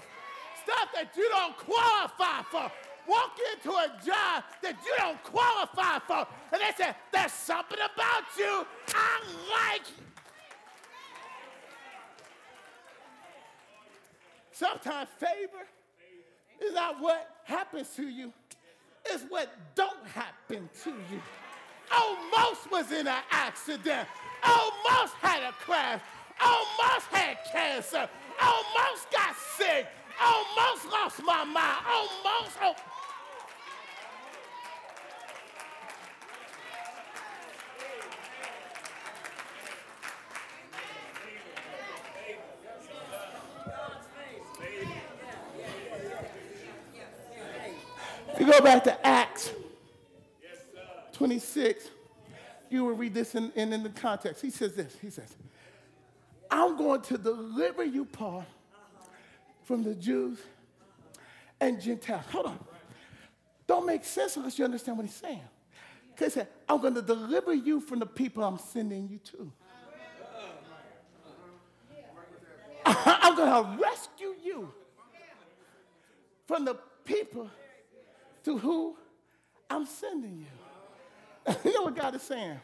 [0.63, 2.71] Stuff that you don't qualify for.
[3.09, 6.27] Walk into a job that you don't qualify for.
[6.53, 9.87] And they say, there's something about you I like.
[14.53, 15.67] Sometimes favor
[16.63, 18.33] is not what happens to you.
[19.07, 21.21] It's what don't happen to you.
[21.93, 24.07] Almost was in an accident.
[24.45, 26.01] Almost had a crash
[26.43, 28.09] almost had cancer,
[28.43, 29.87] almost got sick,
[30.21, 32.57] almost lost my mind, almost.
[32.63, 32.75] Oh.
[48.39, 49.53] you go back to Acts
[51.21, 51.91] 26,
[52.71, 54.41] you will read this in, in, in the context.
[54.41, 54.97] He says this.
[55.03, 55.37] He says,
[56.51, 58.45] I'm going to deliver you, Paul,
[59.65, 60.39] from the Jews
[61.61, 62.25] and Gentiles.
[62.33, 62.59] Hold on.
[63.67, 65.43] Don't make sense unless you understand what he's saying.
[66.15, 69.53] Because he said, I'm going to deliver you from the people I'm sending you to.
[72.87, 74.73] I'm going to rescue you
[76.47, 77.49] from the people
[78.45, 78.97] to who
[79.69, 80.45] I'm sending
[81.47, 81.55] you.
[81.65, 82.59] you know what God is saying?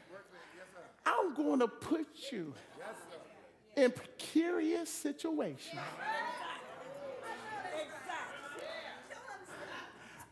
[1.04, 2.52] I'm going to put you
[3.76, 5.80] in precarious situations.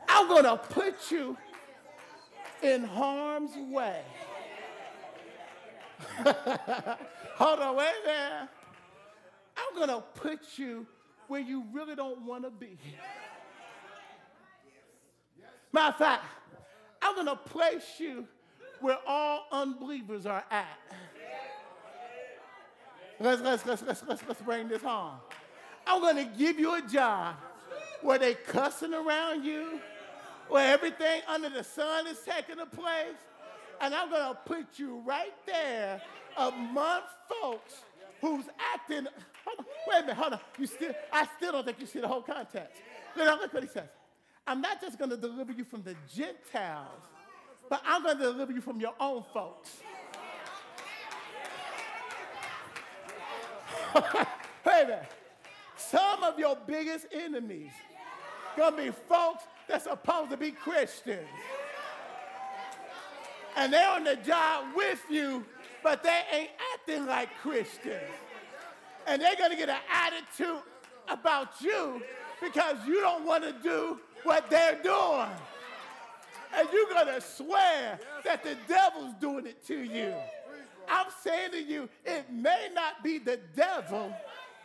[0.09, 1.37] I'm going to put you
[2.63, 4.03] in harm's way.
[7.37, 8.49] Hold on, wait there.
[9.57, 10.87] I'm going to put you
[11.29, 12.79] where you really don't want to be.
[15.73, 16.25] Matter of fact,
[17.03, 18.27] I'm going to place you
[18.81, 20.79] where all unbelievers are at.
[23.25, 25.15] Let's, let's, let's, let's, let's, let's bring this home.
[25.87, 27.37] I'm going to give you a job
[28.03, 29.81] where they cussing around you,
[30.51, 33.17] where everything under the sun is taking a place,
[33.81, 36.03] and I'm going to put you right there
[36.37, 37.01] among
[37.41, 37.81] folks
[38.21, 39.07] who's acting.
[39.47, 40.41] Hold on, wait a minute, hold on.
[40.59, 42.79] You still, I still don't think you see the whole context.
[43.17, 43.89] Look, look what he says.
[44.47, 47.01] I'm not just going to deliver you from the Gentiles,
[47.71, 49.79] but I'm going to deliver you from your own folks.
[54.65, 55.07] hey man,
[55.77, 57.71] some of your biggest enemies
[58.57, 61.29] gonna be folks that's supposed to be Christians.
[63.57, 65.45] And they're on the job with you,
[65.83, 68.03] but they ain't acting like Christians.
[69.07, 70.63] And they're gonna get an attitude
[71.09, 72.03] about you
[72.43, 75.29] because you don't want to do what they're doing.
[76.57, 80.15] And you're gonna swear that the devil's doing it to you.
[80.89, 84.13] I'm saying to you, it may not be the devil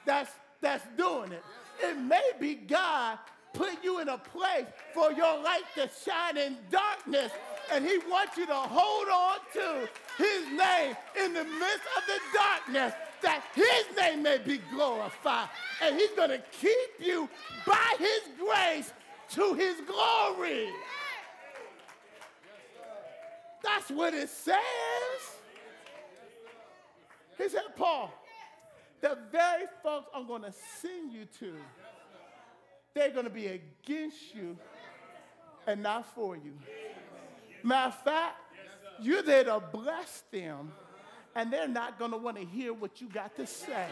[0.06, 1.44] that's, that's doing it.
[1.82, 3.18] It may be God
[3.54, 7.32] put you in a place for your light to shine in darkness,
[7.72, 12.20] and He wants you to hold on to His name in the midst of the
[12.34, 15.50] darkness, that His name may be glorified.
[15.82, 17.30] And He's going to keep you
[17.66, 18.94] by His grace
[19.32, 20.70] to His glory.
[23.64, 24.58] That's what it says.
[27.40, 28.14] He said, Paul,
[29.02, 31.56] the very folks I'm going to send you to,
[32.94, 34.58] they're going to be against you
[35.66, 36.54] and not for you.
[37.64, 38.36] Matter of fact,
[39.02, 40.72] You're there to bless them,
[41.36, 43.88] and they're not going to want to hear what you got to say.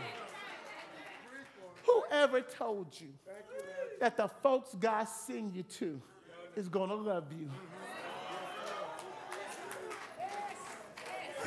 [1.85, 3.07] Whoever told you
[4.01, 6.01] that the folks God send you to
[6.55, 7.49] is going to love you?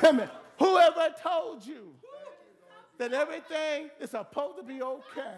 [0.03, 0.29] Amen.
[0.61, 1.91] Whoever told you
[2.99, 5.37] that everything is supposed to be okay?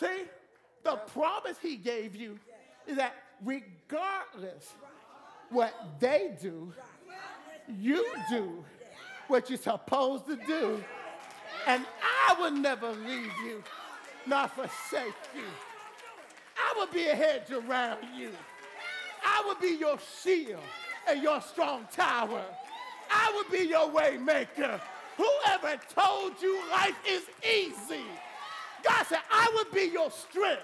[0.00, 0.24] See,
[0.82, 2.40] the promise he gave you
[2.88, 4.74] is that regardless
[5.50, 6.72] what they do,
[7.68, 8.64] you do
[9.28, 10.82] what you're supposed to do.
[11.68, 11.86] And
[12.28, 13.62] I will never leave you,
[14.26, 15.44] nor forsake you.
[16.58, 18.30] I will be a hedge around you.
[19.24, 20.58] I will be your shield
[21.08, 22.42] and your strong tower.
[23.10, 24.80] I will be your way maker.
[25.16, 28.04] Whoever told you life is easy?
[28.82, 30.62] God said, I will be your strength,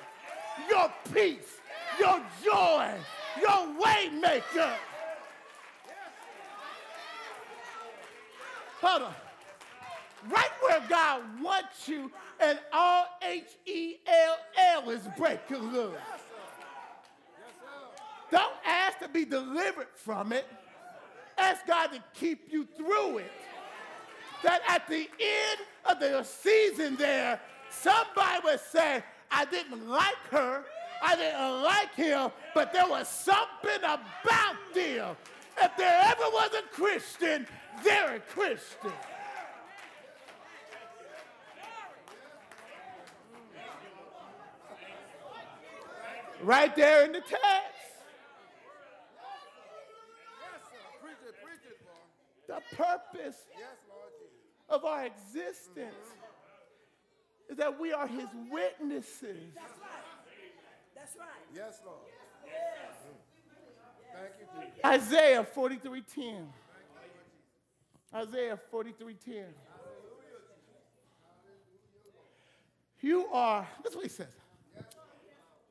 [0.68, 1.58] your peace,
[1.98, 2.90] your joy,
[3.40, 4.76] your way maker.
[8.80, 9.14] Hold on.
[10.28, 15.94] Right where God wants you, and all H E L L is breaking loose.
[18.30, 20.46] Don't ask to be delivered from it.
[21.42, 23.32] Ask God to keep you through it.
[24.44, 27.40] That at the end of the season there,
[27.70, 30.64] somebody would say, I didn't like her,
[31.02, 35.16] I didn't like him, but there was something about them.
[35.60, 37.46] If there ever was a Christian,
[37.82, 38.92] they're a Christian.
[46.42, 47.40] Right there in the text.
[50.40, 50.78] Yes, sir.
[51.00, 51.92] Preach it, preach it, boy.
[52.52, 54.68] The purpose Yes, Lord Jesus.
[54.68, 56.04] of our existence
[57.48, 59.54] is that we are his witnesses.
[59.54, 60.04] That's right.
[60.94, 61.28] That's right.
[61.54, 61.98] Yes, Lord.
[64.12, 64.84] Thank you, Jesus.
[64.84, 66.52] Isaiah 43:10.
[68.14, 69.54] Isaiah 43:10.
[73.00, 74.36] You are, that's what he says.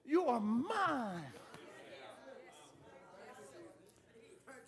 [0.03, 1.31] You are mine.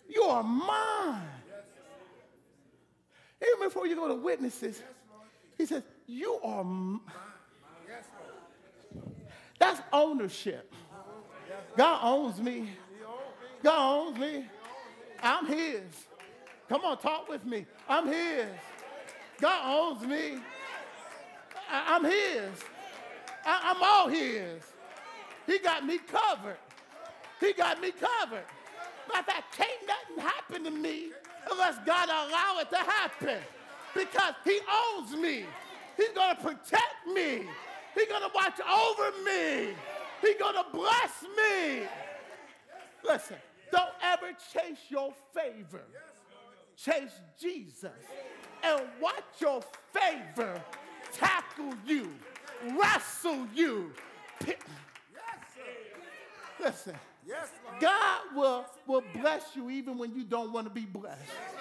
[0.08, 1.43] You are mine.
[3.46, 4.82] Even before you go to witnesses,
[5.58, 6.60] he says, You are.
[6.60, 7.00] M-.
[9.58, 10.72] That's ownership.
[11.76, 12.70] God owns me.
[13.62, 14.46] God owns me.
[15.22, 15.82] I'm his.
[16.68, 17.66] Come on, talk with me.
[17.88, 18.46] I'm his.
[19.40, 20.38] God owns me.
[21.70, 22.64] I- I'm his.
[23.44, 24.62] I- I'm all his.
[25.46, 26.58] He got me covered.
[27.40, 28.44] He got me covered.
[29.08, 31.10] Matter of fact, can't nothing happen to me
[31.50, 33.38] unless God allow it to happen.
[33.94, 35.44] Because he owns me.
[35.96, 37.46] He's gonna protect me.
[37.94, 39.74] He's gonna watch over me.
[40.20, 41.86] He's gonna bless me.
[43.04, 43.36] Listen,
[43.70, 45.82] don't ever chase your favor.
[46.76, 47.92] Chase Jesus.
[48.62, 50.60] And watch your favor
[51.12, 52.08] tackle you,
[52.78, 53.92] wrestle you.
[56.60, 56.94] Listen,
[57.26, 57.80] Yes, Lord.
[57.80, 61.20] God will, will bless you even when you don't want to be blessed.
[61.26, 61.56] Yes,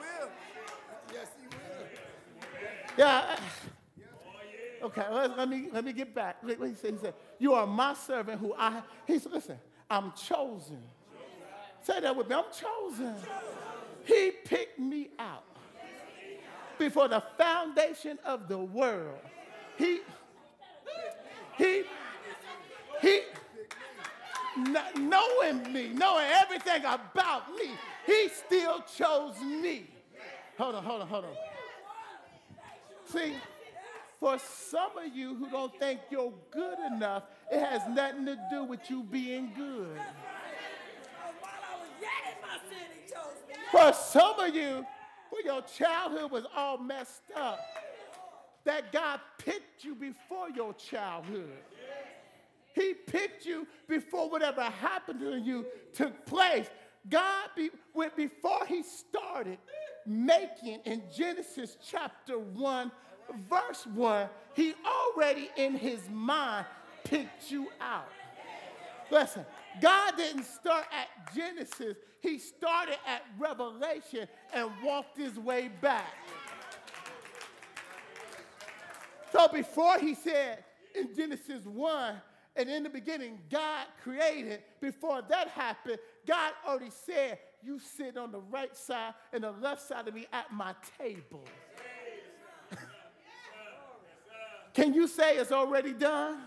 [0.00, 0.28] will.
[1.12, 1.86] Yes, He will.
[2.96, 3.36] Yeah.
[4.82, 6.36] Uh, okay, let, let me let me get back.
[6.44, 9.58] He said, he said, "You are my servant who I." He said, "Listen,
[9.90, 10.82] I'm chosen."
[11.82, 12.34] Say that with me.
[12.34, 13.14] I'm chosen.
[14.04, 15.44] He picked me out
[16.78, 19.18] before the foundation of the world.
[19.76, 20.00] He
[21.58, 21.84] he
[23.02, 23.20] he
[24.56, 27.70] knowing me, knowing everything about me,
[28.06, 29.86] he still chose me.
[30.58, 31.36] Hold on, hold on, hold on.
[33.06, 33.34] See,
[34.20, 38.64] for some of you who don't think you're good enough, it has nothing to do
[38.64, 39.98] with you being good.
[43.70, 44.86] For some of you,
[45.30, 47.58] who your childhood was all messed up,
[48.64, 51.58] that God picked you before your childhood.
[52.74, 56.66] He picked you before whatever happened to you took place.
[57.08, 57.70] God, be,
[58.16, 59.58] before He started
[60.06, 62.90] making in Genesis chapter 1,
[63.48, 66.66] verse 1, He already in His mind
[67.04, 68.08] picked you out.
[69.10, 69.46] Listen,
[69.80, 76.12] God didn't start at Genesis, He started at Revelation and walked His way back.
[79.30, 80.64] So before He said
[80.94, 82.14] in Genesis 1,
[82.56, 88.30] and in the beginning, God created, before that happened, God already said, You sit on
[88.30, 91.44] the right side and the left side of me at my table.
[94.72, 96.38] Can you say it's already done?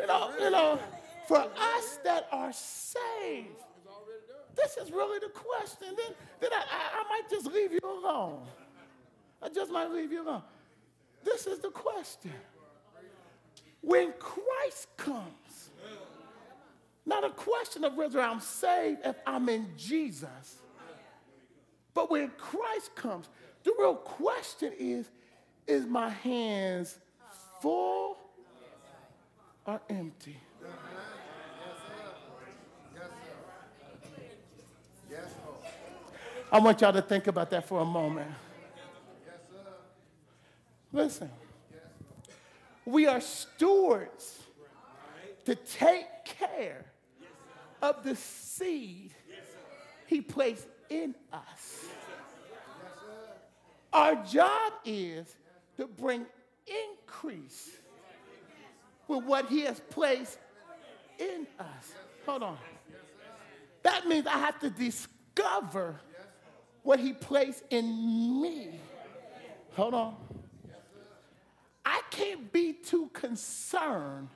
[0.00, 0.78] You know, You know,
[1.26, 3.48] for us that are saved,
[4.54, 5.88] this is really the question.
[5.96, 8.46] Then, then I, I, I might just leave you alone.
[9.42, 10.42] I just might leave you alone.
[11.24, 12.32] This is the question.
[13.80, 15.70] When Christ comes,
[17.06, 20.62] not a question of whether I'm saved if I'm in Jesus,
[21.94, 23.28] but when Christ comes,
[23.64, 25.10] the real question is
[25.66, 26.98] is my hands
[27.60, 28.16] full
[29.66, 30.36] or empty?
[36.50, 38.30] I want y'all to think about that for a moment.
[40.92, 41.30] Listen,
[42.84, 44.38] we are stewards
[45.44, 46.84] to take care
[47.82, 49.12] of the seed
[50.06, 51.86] he placed in us.
[53.92, 55.36] Our job is
[55.76, 56.26] to bring
[56.66, 57.70] increase
[59.06, 60.38] with what he has placed
[61.18, 61.94] in us.
[62.26, 62.58] Hold on.
[63.82, 66.00] That means I have to discover
[66.82, 68.80] what he placed in me.
[69.74, 70.16] Hold on.
[71.90, 74.28] I can't be too concerned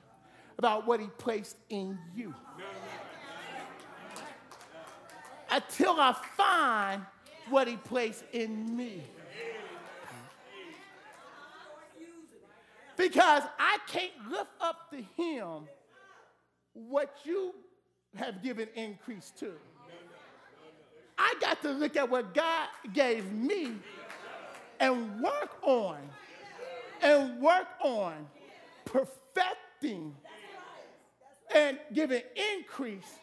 [0.57, 2.33] about what he placed in you.
[5.51, 7.03] Until I find
[7.51, 9.03] what he placed in me.
[12.97, 15.67] Because I can't lift up to him
[16.73, 17.53] what you
[18.15, 19.51] have given increase to.
[21.19, 23.73] I got to look at what God gave me
[24.79, 25.97] and work on
[27.03, 28.27] and work on
[28.85, 30.15] perfecting
[31.53, 32.21] and giving
[32.57, 33.19] increase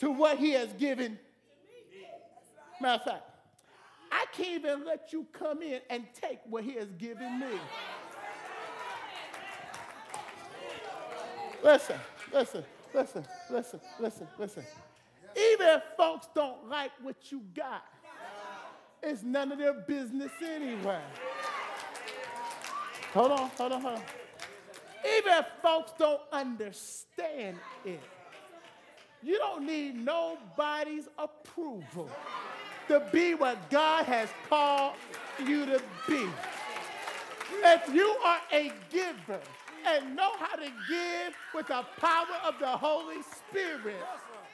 [0.00, 1.18] to what he has given.
[2.80, 3.22] Matter of fact,
[4.10, 7.46] I can't even let you come in and take what he has given me.
[11.62, 11.98] Listen,
[12.32, 14.64] listen, listen, listen, listen, listen.
[15.36, 17.84] Even if folks don't like what you got,
[19.02, 21.00] it's none of their business anyway.
[23.14, 24.02] Hold on, hold on, hold on.
[25.16, 28.00] Even if folks don't understand it,
[29.22, 32.10] you don't need nobody's approval
[32.88, 34.94] to be what God has called
[35.44, 36.26] you to be.
[37.64, 39.40] If you are a giver
[39.86, 43.96] and know how to give with the power of the Holy Spirit,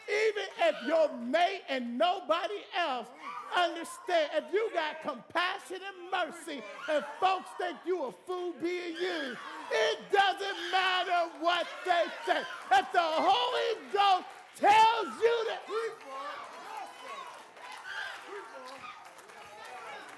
[0.09, 3.09] even if your mate and nobody else
[3.57, 9.39] understand, if you got compassion and mercy and folks think you a fool being used,
[9.71, 12.41] it doesn't matter what they say.
[12.73, 14.25] If the Holy Ghost
[14.57, 15.61] tells you that.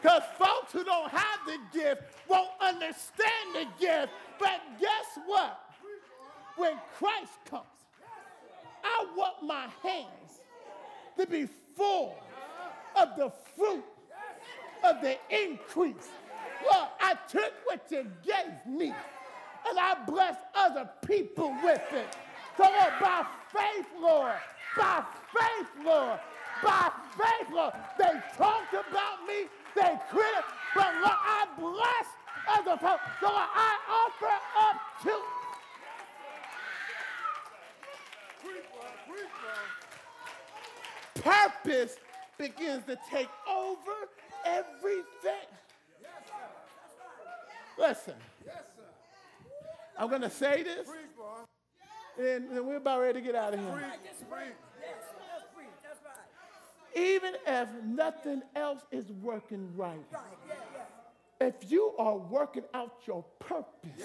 [0.03, 4.13] Because folks who don't have the gift won't understand the gift.
[4.39, 5.61] But guess what?
[6.57, 7.65] When Christ comes,
[8.85, 10.41] I want my hands
[11.19, 12.17] to be full
[12.97, 13.85] of the fruit
[14.85, 16.09] of the increase.
[16.71, 18.95] Lord, I took what you gave me
[19.69, 22.17] and I blessed other people with it.
[22.57, 24.35] So, Lord, by faith, Lord,
[24.77, 26.19] by faith, Lord,
[26.63, 32.07] by faith, Lord, they talked about me, they criticized, but Lord, I bless
[32.59, 32.99] other people.
[33.21, 35.21] So, I offer up to
[41.23, 41.97] purpose
[42.39, 43.93] begins to take over
[44.45, 45.49] everything.
[47.79, 48.15] Listen,
[49.99, 50.89] I'm going to say this,
[52.19, 53.69] and, we're about ready to get out of here.
[53.81, 55.65] Yes, that's free.
[55.83, 56.99] That's right.
[56.99, 60.55] Even if nothing else is working right, Right, yeah,
[61.41, 61.47] yeah.
[61.47, 64.03] if you are working out your purpose,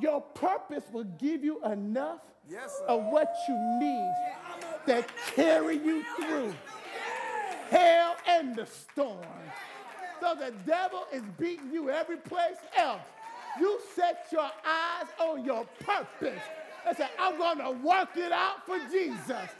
[0.00, 4.12] your purpose will give you enough Yes, of what you need
[4.86, 6.52] that carry you through
[7.70, 9.24] hell and the storm.
[10.20, 13.00] So the devil is beating you every place else.
[13.58, 16.42] You set your eyes on your purpose
[16.86, 19.50] and say, I'm going to work it out for Jesus.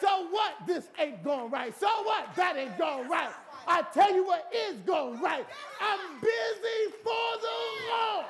[0.00, 0.54] So what?
[0.66, 1.78] This ain't going right.
[1.78, 2.28] So what?
[2.36, 3.30] That ain't going right.
[3.66, 5.46] I tell you what is going right.
[5.80, 7.58] I'm busy for the
[7.90, 8.26] Lord.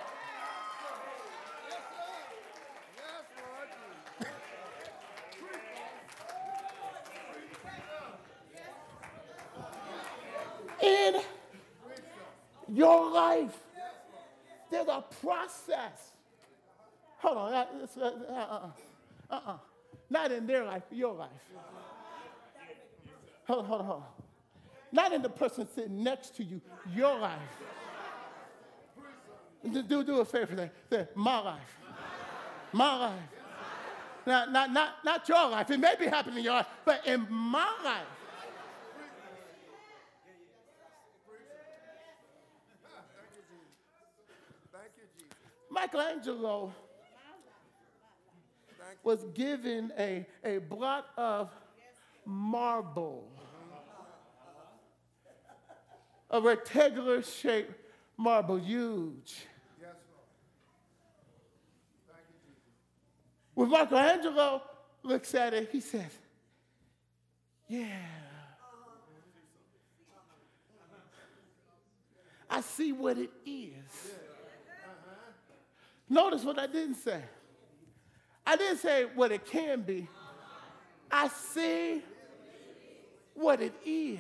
[1.68, 2.12] Yes, Lord.
[10.82, 11.14] in
[12.73, 13.57] your life.
[14.71, 16.16] There's a process.
[17.18, 17.53] Hold on.
[17.55, 18.71] Uh-uh.
[19.31, 19.57] Uh-uh.
[20.09, 21.31] Not in their life, your life.
[23.47, 24.09] Hold on, hold on, hold on.
[24.93, 26.61] Not in the person sitting next to you,
[26.95, 27.39] your life.
[29.73, 30.71] Do, do, do a favor there.
[30.89, 31.79] Say, my life.
[32.73, 33.18] My life.
[34.27, 35.71] Not, not, not, not your life.
[35.71, 38.07] It may be happening in your life, but in my life.
[44.73, 45.37] Thank you, Jesus.
[45.81, 46.74] Michelangelo
[49.03, 51.51] was given a, a block of
[52.26, 53.31] marble,
[56.31, 57.72] a rectangular shaped
[58.18, 59.47] marble, huge.
[63.55, 64.62] When Michelangelo
[65.03, 66.12] looks at it, he says,
[67.68, 67.87] Yeah.
[72.53, 74.20] I see what it is.
[76.11, 77.23] Notice what I didn't say.
[78.45, 80.09] I didn't say what it can be.
[81.09, 82.03] I see
[83.35, 84.19] what it is.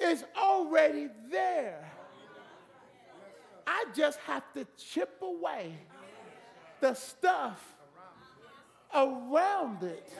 [0.00, 1.92] It's already there.
[3.66, 5.74] I just have to chip away
[6.80, 7.62] the stuff
[8.94, 10.10] around it.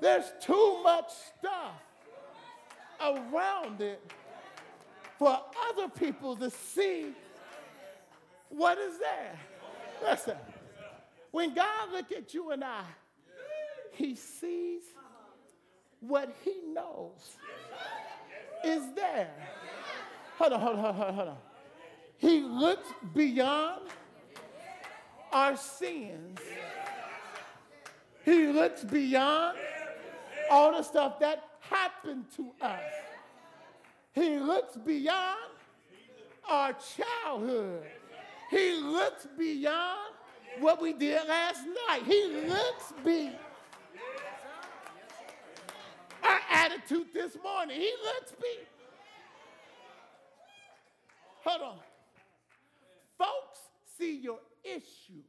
[0.00, 1.82] There's too much stuff
[3.02, 4.00] around it
[5.18, 5.38] for
[5.70, 7.12] other people to see
[8.48, 9.38] what is there.
[10.02, 10.36] Listen,
[11.30, 12.82] when God look at you and I,
[13.92, 14.82] he sees
[16.00, 17.36] what he knows
[18.64, 19.32] is there.
[20.38, 21.36] Hold on, hold on, hold on, hold on.
[22.18, 23.82] He looks beyond
[25.32, 26.38] our sins.
[28.24, 29.58] He looks beyond
[30.50, 32.80] all the stuff that happened to us.
[34.16, 35.36] He looks beyond
[36.48, 37.82] our childhood.
[38.50, 40.14] He looks beyond
[40.58, 42.02] what we did last night.
[42.06, 43.36] He looks beyond
[46.24, 47.78] our attitude this morning.
[47.78, 48.66] He looks beyond.
[51.44, 51.78] Hold on.
[53.18, 53.60] Folks
[53.98, 55.22] see your issue.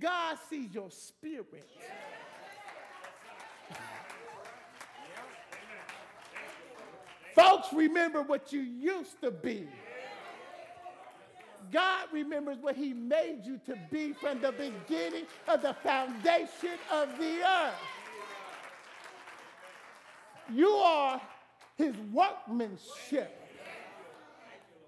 [0.00, 1.70] God sees your spirit.
[7.36, 9.68] Folks remember what you used to be.
[11.70, 17.10] God remembers what He made you to be from the beginning of the foundation of
[17.18, 17.74] the earth.
[20.50, 21.20] You are
[21.76, 23.38] His workmanship.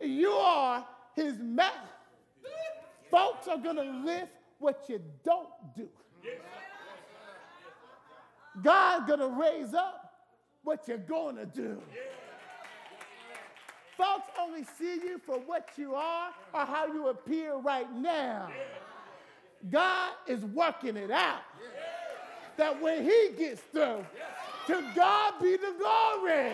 [0.01, 1.72] You are His mess.
[3.11, 5.88] Folks are going to lift what you don't do.
[8.62, 10.14] God's going to raise up
[10.62, 11.78] what you're going to do.
[13.99, 18.49] Folks only see you for what you are or how you appear right now.
[19.70, 21.40] God is working it out.
[22.57, 24.07] That when He gets through,
[24.68, 26.53] to God be the glory.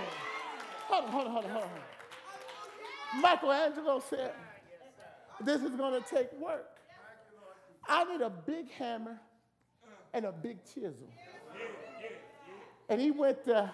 [0.89, 3.21] Hold on, hold on, hold on, hold on.
[3.21, 4.33] Michelangelo said,
[5.43, 6.79] This is going to take work.
[7.87, 9.21] I need a big hammer
[10.15, 11.11] and a big chisel.
[12.89, 13.71] And he went to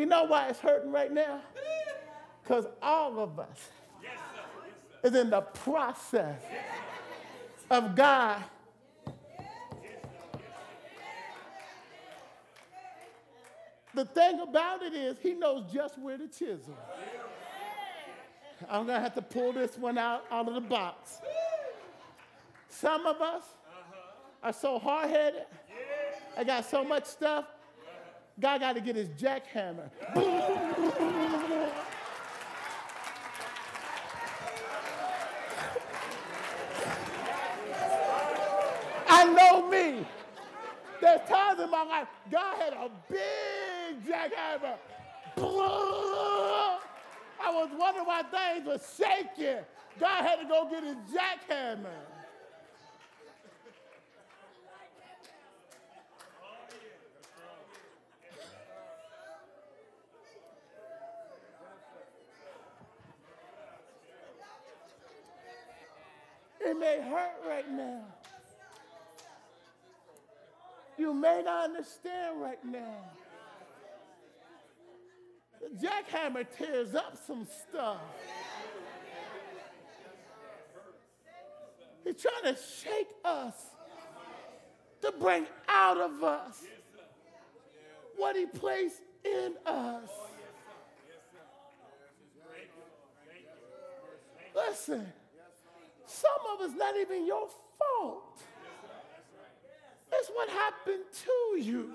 [0.00, 1.42] You know why it's hurting right now?
[2.42, 3.68] Because all of us
[5.04, 6.40] is in the process
[7.70, 8.42] of God.
[13.92, 16.78] The thing about it is, He knows just where to chisel.
[18.70, 21.18] I'm gonna have to pull this one out, out of the box.
[22.70, 23.42] Some of us
[24.42, 25.44] are so hard headed,
[26.38, 27.44] I got so much stuff,
[28.40, 29.90] God got to get his jackhammer.
[39.12, 40.06] I know me.
[41.00, 44.76] There's times in my life, God had a big jackhammer.
[47.42, 49.64] I was wondering why things were shaking.
[49.98, 51.88] God had to go get his jackhammer.
[66.62, 68.00] It may hurt right now.
[70.98, 73.04] You may not understand right now.
[75.60, 77.98] The jackhammer tears up some stuff.
[82.04, 83.54] He's trying to shake us
[85.02, 86.62] to bring out of us
[88.16, 90.08] what he placed in us.
[94.54, 95.06] Listen,
[96.10, 97.48] some of it's not even your
[97.78, 98.42] fault.
[100.12, 101.92] It's what happened to you.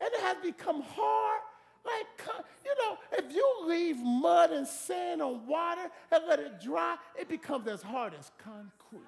[0.00, 1.40] And it has become hard.
[1.84, 2.28] Like,
[2.64, 7.28] you know, If you leave mud and sand on water and let it dry, it
[7.28, 9.00] becomes as hard as concrete.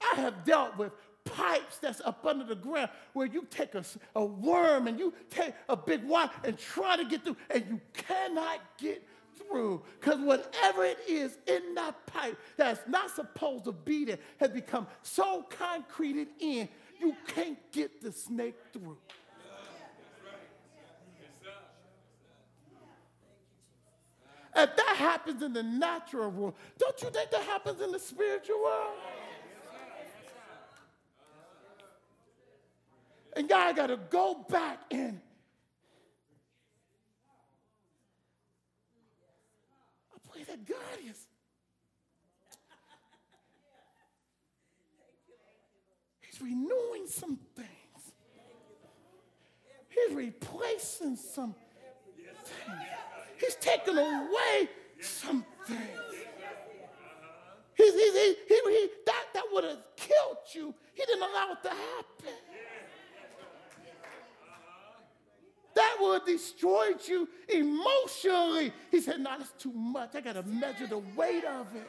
[0.00, 0.92] I have dealt with
[1.24, 5.54] pipes that's up under the ground where you take a, a worm and you take
[5.68, 9.06] a big wire and try to get through, and you cannot get
[9.38, 14.50] through because whatever it is in that pipe that's not supposed to be there has
[14.50, 16.68] become so concreted in,
[17.00, 18.96] you can't get the snake through.
[24.58, 28.62] If that happens in the natural world, don't you think that happens in the spiritual
[28.62, 28.94] world?
[33.36, 35.20] And God got to go back and
[40.64, 41.26] God is.
[46.20, 47.68] He's renewing some things.
[49.88, 52.86] He's replacing some things.
[53.38, 54.68] He's taking away
[55.00, 55.80] some things.
[57.74, 60.74] He's, he, he, he, that, that would have killed you.
[60.94, 62.34] He didn't allow it to happen.
[65.76, 68.72] That would have destroyed you emotionally.
[68.90, 70.14] He said, No, that's too much.
[70.14, 71.88] I got to measure the weight of it.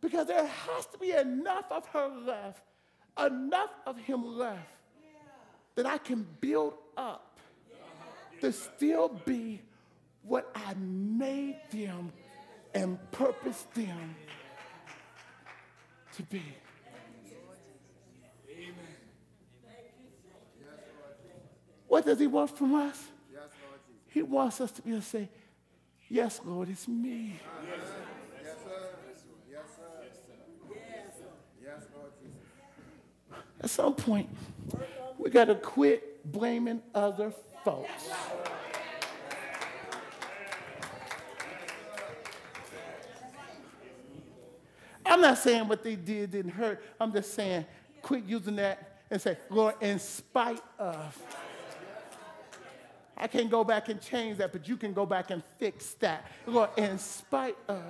[0.00, 2.64] Because there has to be enough of her left,
[3.24, 4.68] enough of him left,
[5.76, 7.38] that I can build up
[8.40, 9.62] to still be
[10.22, 12.12] what I made them
[12.74, 14.16] and purposed them
[16.16, 16.42] to be.
[21.94, 23.00] What does he want from us?
[24.08, 25.28] He wants us to be able to say,
[26.08, 27.38] Yes, Lord, it's me.
[27.62, 28.08] Yes, sir.
[28.42, 29.94] Yes, sir.
[31.62, 33.44] Yes, Lord Jesus.
[33.60, 34.28] At some point,
[35.18, 37.32] we got to quit blaming other
[37.64, 38.10] folks.
[45.06, 46.82] I'm not saying what they did didn't hurt.
[46.98, 47.64] I'm just saying
[48.02, 51.16] quit using that and say, Lord, in spite of.
[53.24, 56.26] I can't go back and change that, but you can go back and fix that.
[56.46, 57.80] Lord, in spite of.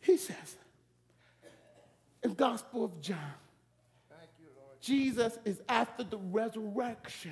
[0.00, 0.56] He says
[2.24, 3.18] in Gospel of John,
[4.40, 4.46] you,
[4.80, 7.30] Jesus is after the resurrection.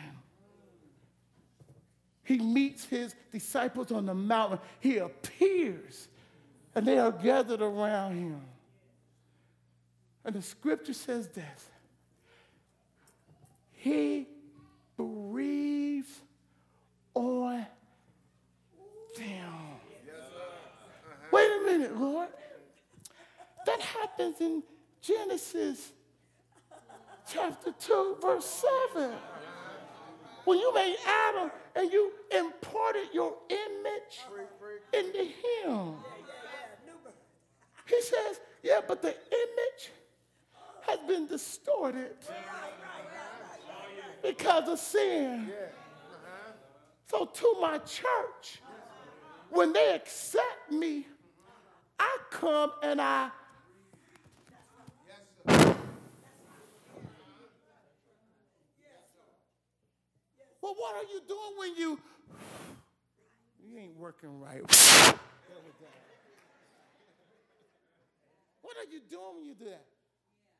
[2.22, 4.61] He meets his disciples on the mountain.
[4.78, 6.07] He appears,
[6.76, 8.40] and they are gathered around him.
[10.24, 11.70] And the scripture says this
[13.77, 14.27] He
[14.97, 16.20] breathes
[17.14, 17.66] on
[19.16, 19.53] them.
[21.33, 22.29] Wait a minute, Lord.
[23.66, 24.62] That happens in
[25.01, 25.93] Genesis
[27.31, 28.64] chapter 2, verse
[28.95, 29.12] 7.
[30.45, 34.20] When you made Adam and you imparted your image
[34.93, 35.95] into him.
[37.87, 39.91] He says, yeah, but the image
[40.87, 42.16] has been distorted
[44.23, 45.51] because of sin.
[47.11, 48.61] So to my church,
[49.51, 51.07] when they accept me,
[51.99, 53.31] I come and I
[60.67, 62.01] Well, what are you doing when you
[63.62, 64.62] you ain't working right?
[68.62, 69.87] What are you doing when you do that?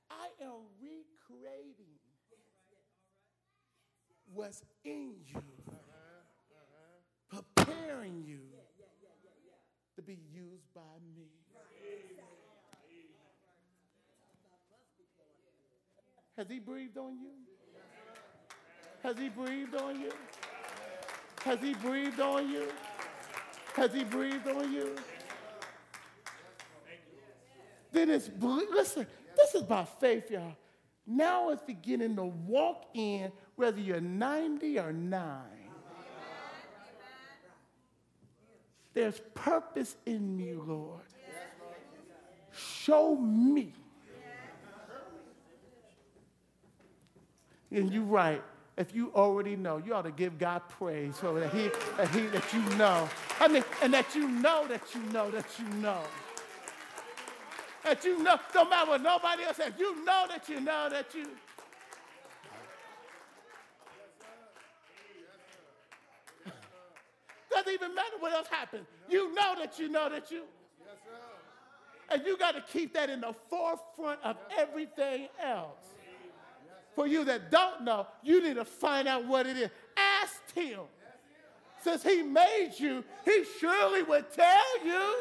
[0.09, 1.96] I am recreating
[4.33, 5.43] what's in you,
[7.31, 8.41] preparing you
[9.97, 10.81] to be used by
[11.17, 11.27] me.
[16.37, 17.31] Has he breathed on you?
[19.03, 20.13] Has he breathed on you?
[21.45, 22.69] Has he breathed on you?
[23.75, 24.97] Has he breathed on you?
[27.93, 29.07] Then it's, listen,
[29.37, 30.57] this is by faith, y'all.
[31.07, 35.41] Now it's beginning to walk in whether you're 90 or 9.
[38.95, 41.03] There's purpose in me, Lord.
[42.53, 43.73] Show me.
[47.71, 48.43] And you're right.
[48.79, 52.27] If you already know, you ought to give God praise so that He, that He,
[52.27, 53.09] that you know.
[53.41, 56.01] I mean, and that you know that you know that you know.
[57.85, 61.15] That you know, no matter what nobody else says, you know that you know that
[61.15, 61.27] you.
[67.67, 68.87] Doesn't even matter what else happens.
[69.09, 70.43] You know that you know that you.
[70.79, 70.97] Yes,
[72.11, 75.85] And you got to keep that in the forefront of everything else.
[76.95, 79.71] For you that don't know, you need to find out what it is.
[79.97, 80.81] Ask him.
[81.83, 85.17] Since he made you, he surely would tell you.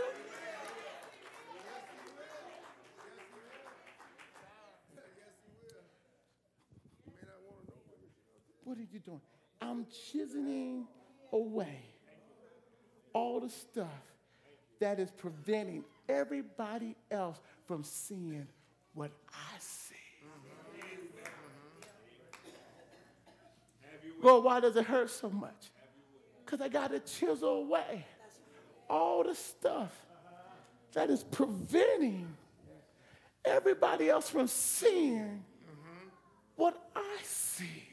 [8.64, 9.22] What are you doing?
[9.62, 10.86] I'm chiseling
[11.32, 11.95] away
[13.16, 13.88] all the stuff
[14.82, 18.45] that is preventing everybody else from seeing
[18.93, 19.95] what I see.
[24.22, 25.72] Well, why does it hurt so much?
[26.43, 28.05] Because I got to chisel away
[28.89, 29.91] all the stuff
[30.93, 32.28] that is preventing
[33.45, 35.43] everybody else from seeing
[36.55, 37.84] what I see.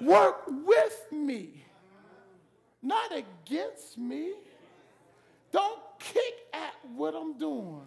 [0.00, 1.64] Work with me,
[2.82, 4.32] not against me.
[5.52, 7.82] Don't kick at what I'm doing.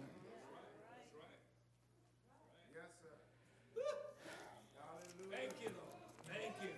[5.30, 5.88] Thank you, Lord.
[6.28, 6.68] Thank you.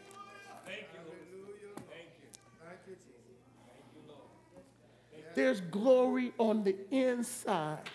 [0.64, 1.20] Thank you, Lord.
[1.90, 2.28] Thank you.
[2.64, 3.16] Thank you, Jesus.
[5.34, 7.90] There's glory on the inside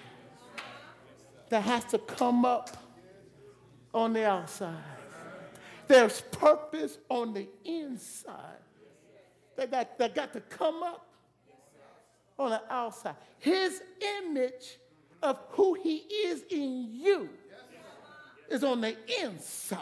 [1.49, 2.77] that has to come up
[3.93, 5.00] on the outside.
[5.87, 8.61] There's purpose on the inside
[9.55, 11.05] that, that, that got to come up
[12.39, 13.15] on the outside.
[13.39, 13.81] His
[14.23, 14.79] image
[15.21, 17.29] of who he is in you
[18.49, 19.79] is on the inside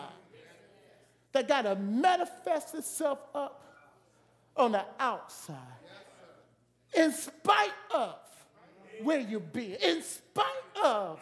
[1.32, 3.64] that got to manifest itself up
[4.56, 5.56] on the outside.
[6.96, 8.16] In spite of
[9.04, 10.46] where you've been, in spite
[10.84, 11.20] of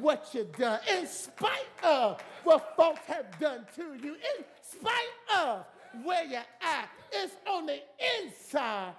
[0.00, 5.64] what you've done, in spite of what folks have done to you, in spite of
[6.04, 7.80] where you're at, it's on the
[8.22, 8.92] inside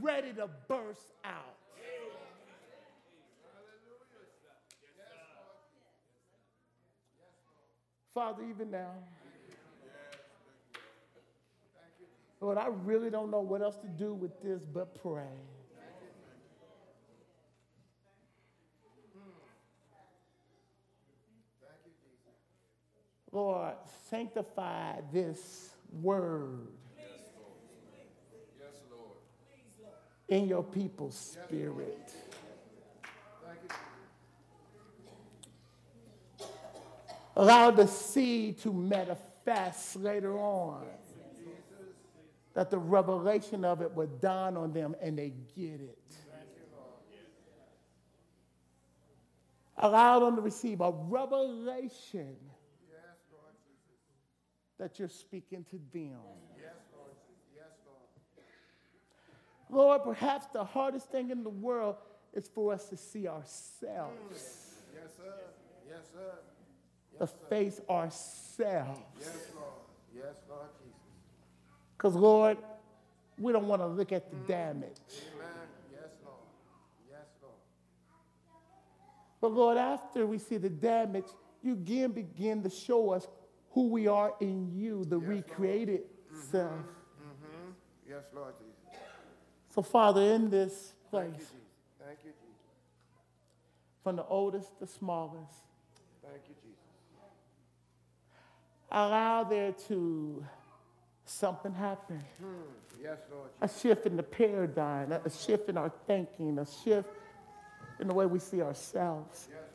[0.00, 1.54] ready to burst out.
[8.12, 8.92] Father, even now,
[12.40, 15.22] Lord, I really don't know what else to do with this but pray.
[23.34, 23.74] Lord,
[24.10, 25.70] sanctify this
[26.00, 27.08] word Yes,
[28.90, 29.10] Lord.
[30.28, 32.12] in your people's spirit.
[37.36, 40.84] Allow the seed to manifest later on.
[42.54, 45.98] That the revelation of it would dawn on them and they get it.
[49.76, 52.36] Allow them to receive a revelation.
[54.78, 56.18] That you're speaking to them.
[56.56, 57.10] Yes, Lord.
[57.54, 57.70] Yes,
[59.70, 59.86] Lord.
[59.86, 61.96] Lord, perhaps the hardest thing in the world
[62.32, 64.32] is for us to see ourselves, mm.
[64.94, 65.34] Yes, sir.
[65.88, 66.38] Yes, sir.
[67.18, 69.00] to face ourselves.
[69.18, 69.72] Yes, Lord.
[70.14, 70.98] Yes, Lord Jesus.
[71.96, 72.58] Because, Lord,
[73.38, 74.46] we don't want to look at the mm.
[74.46, 75.00] damage.
[75.34, 75.68] Amen.
[75.92, 76.36] Yes, Lord.
[77.08, 77.54] Yes, Lord.
[79.40, 81.26] But, Lord, after we see the damage,
[81.62, 83.26] you again begin to show us
[83.74, 86.02] who we are in you, the recreated
[86.50, 86.70] self.
[86.70, 87.70] Mm-hmm.
[88.08, 89.00] Yes, Lord Jesus.
[89.74, 91.52] So, Father, in this Thank you, place, Jesus.
[92.06, 92.54] Thank you, Jesus.
[94.02, 95.64] from the oldest to smallest,
[96.22, 96.78] Thank you, Jesus.
[98.92, 100.44] allow there to
[101.24, 102.22] something happen.
[102.38, 102.46] Hmm.
[103.02, 107.08] Yes, Lord A shift in the paradigm, a shift in our thinking, a shift
[108.00, 109.48] in the way we see ourselves.
[109.50, 109.73] Yes, Jesus.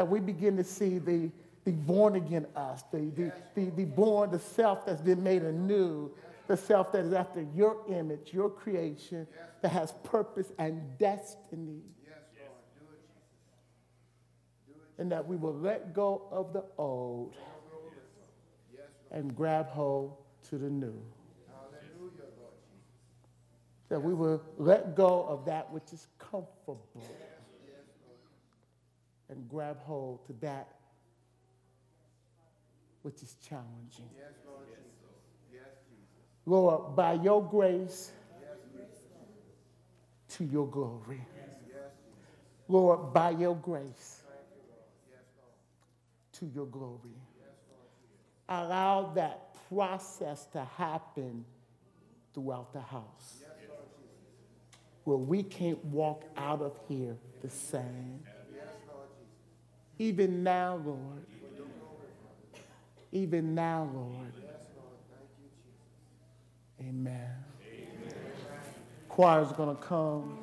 [0.00, 1.30] That we begin to see the,
[1.66, 6.10] the born again us, the, the, the, the born, the self that's been made anew,
[6.46, 9.26] the self that is after your image, your creation,
[9.60, 11.82] that has purpose and destiny.
[14.96, 17.36] And that we will let go of the old
[19.10, 20.16] and grab hold
[20.48, 20.98] to the new.
[23.90, 26.86] That we will let go of that which is comfortable
[29.30, 30.68] and grab hold to that
[33.02, 34.10] which is challenging.
[34.16, 34.82] Yes, Lord Jesus.
[35.52, 36.46] Yes, Jesus.
[36.46, 38.86] Lord, by your grace Yes,
[40.36, 41.20] to your glory.
[42.68, 45.16] Lord, by your grace you, Lord.
[45.38, 46.32] Lord.
[46.34, 46.98] to your glory.
[48.48, 51.44] Lord Allow that process to happen
[52.32, 53.48] throughout the house Yes,
[55.04, 58.22] where we can't walk out of here the same.
[60.00, 61.26] Even now, Lord.
[63.12, 64.32] Even now, Lord.
[66.80, 67.20] Amen.
[67.62, 68.24] Amen.
[69.10, 70.38] choir's going to come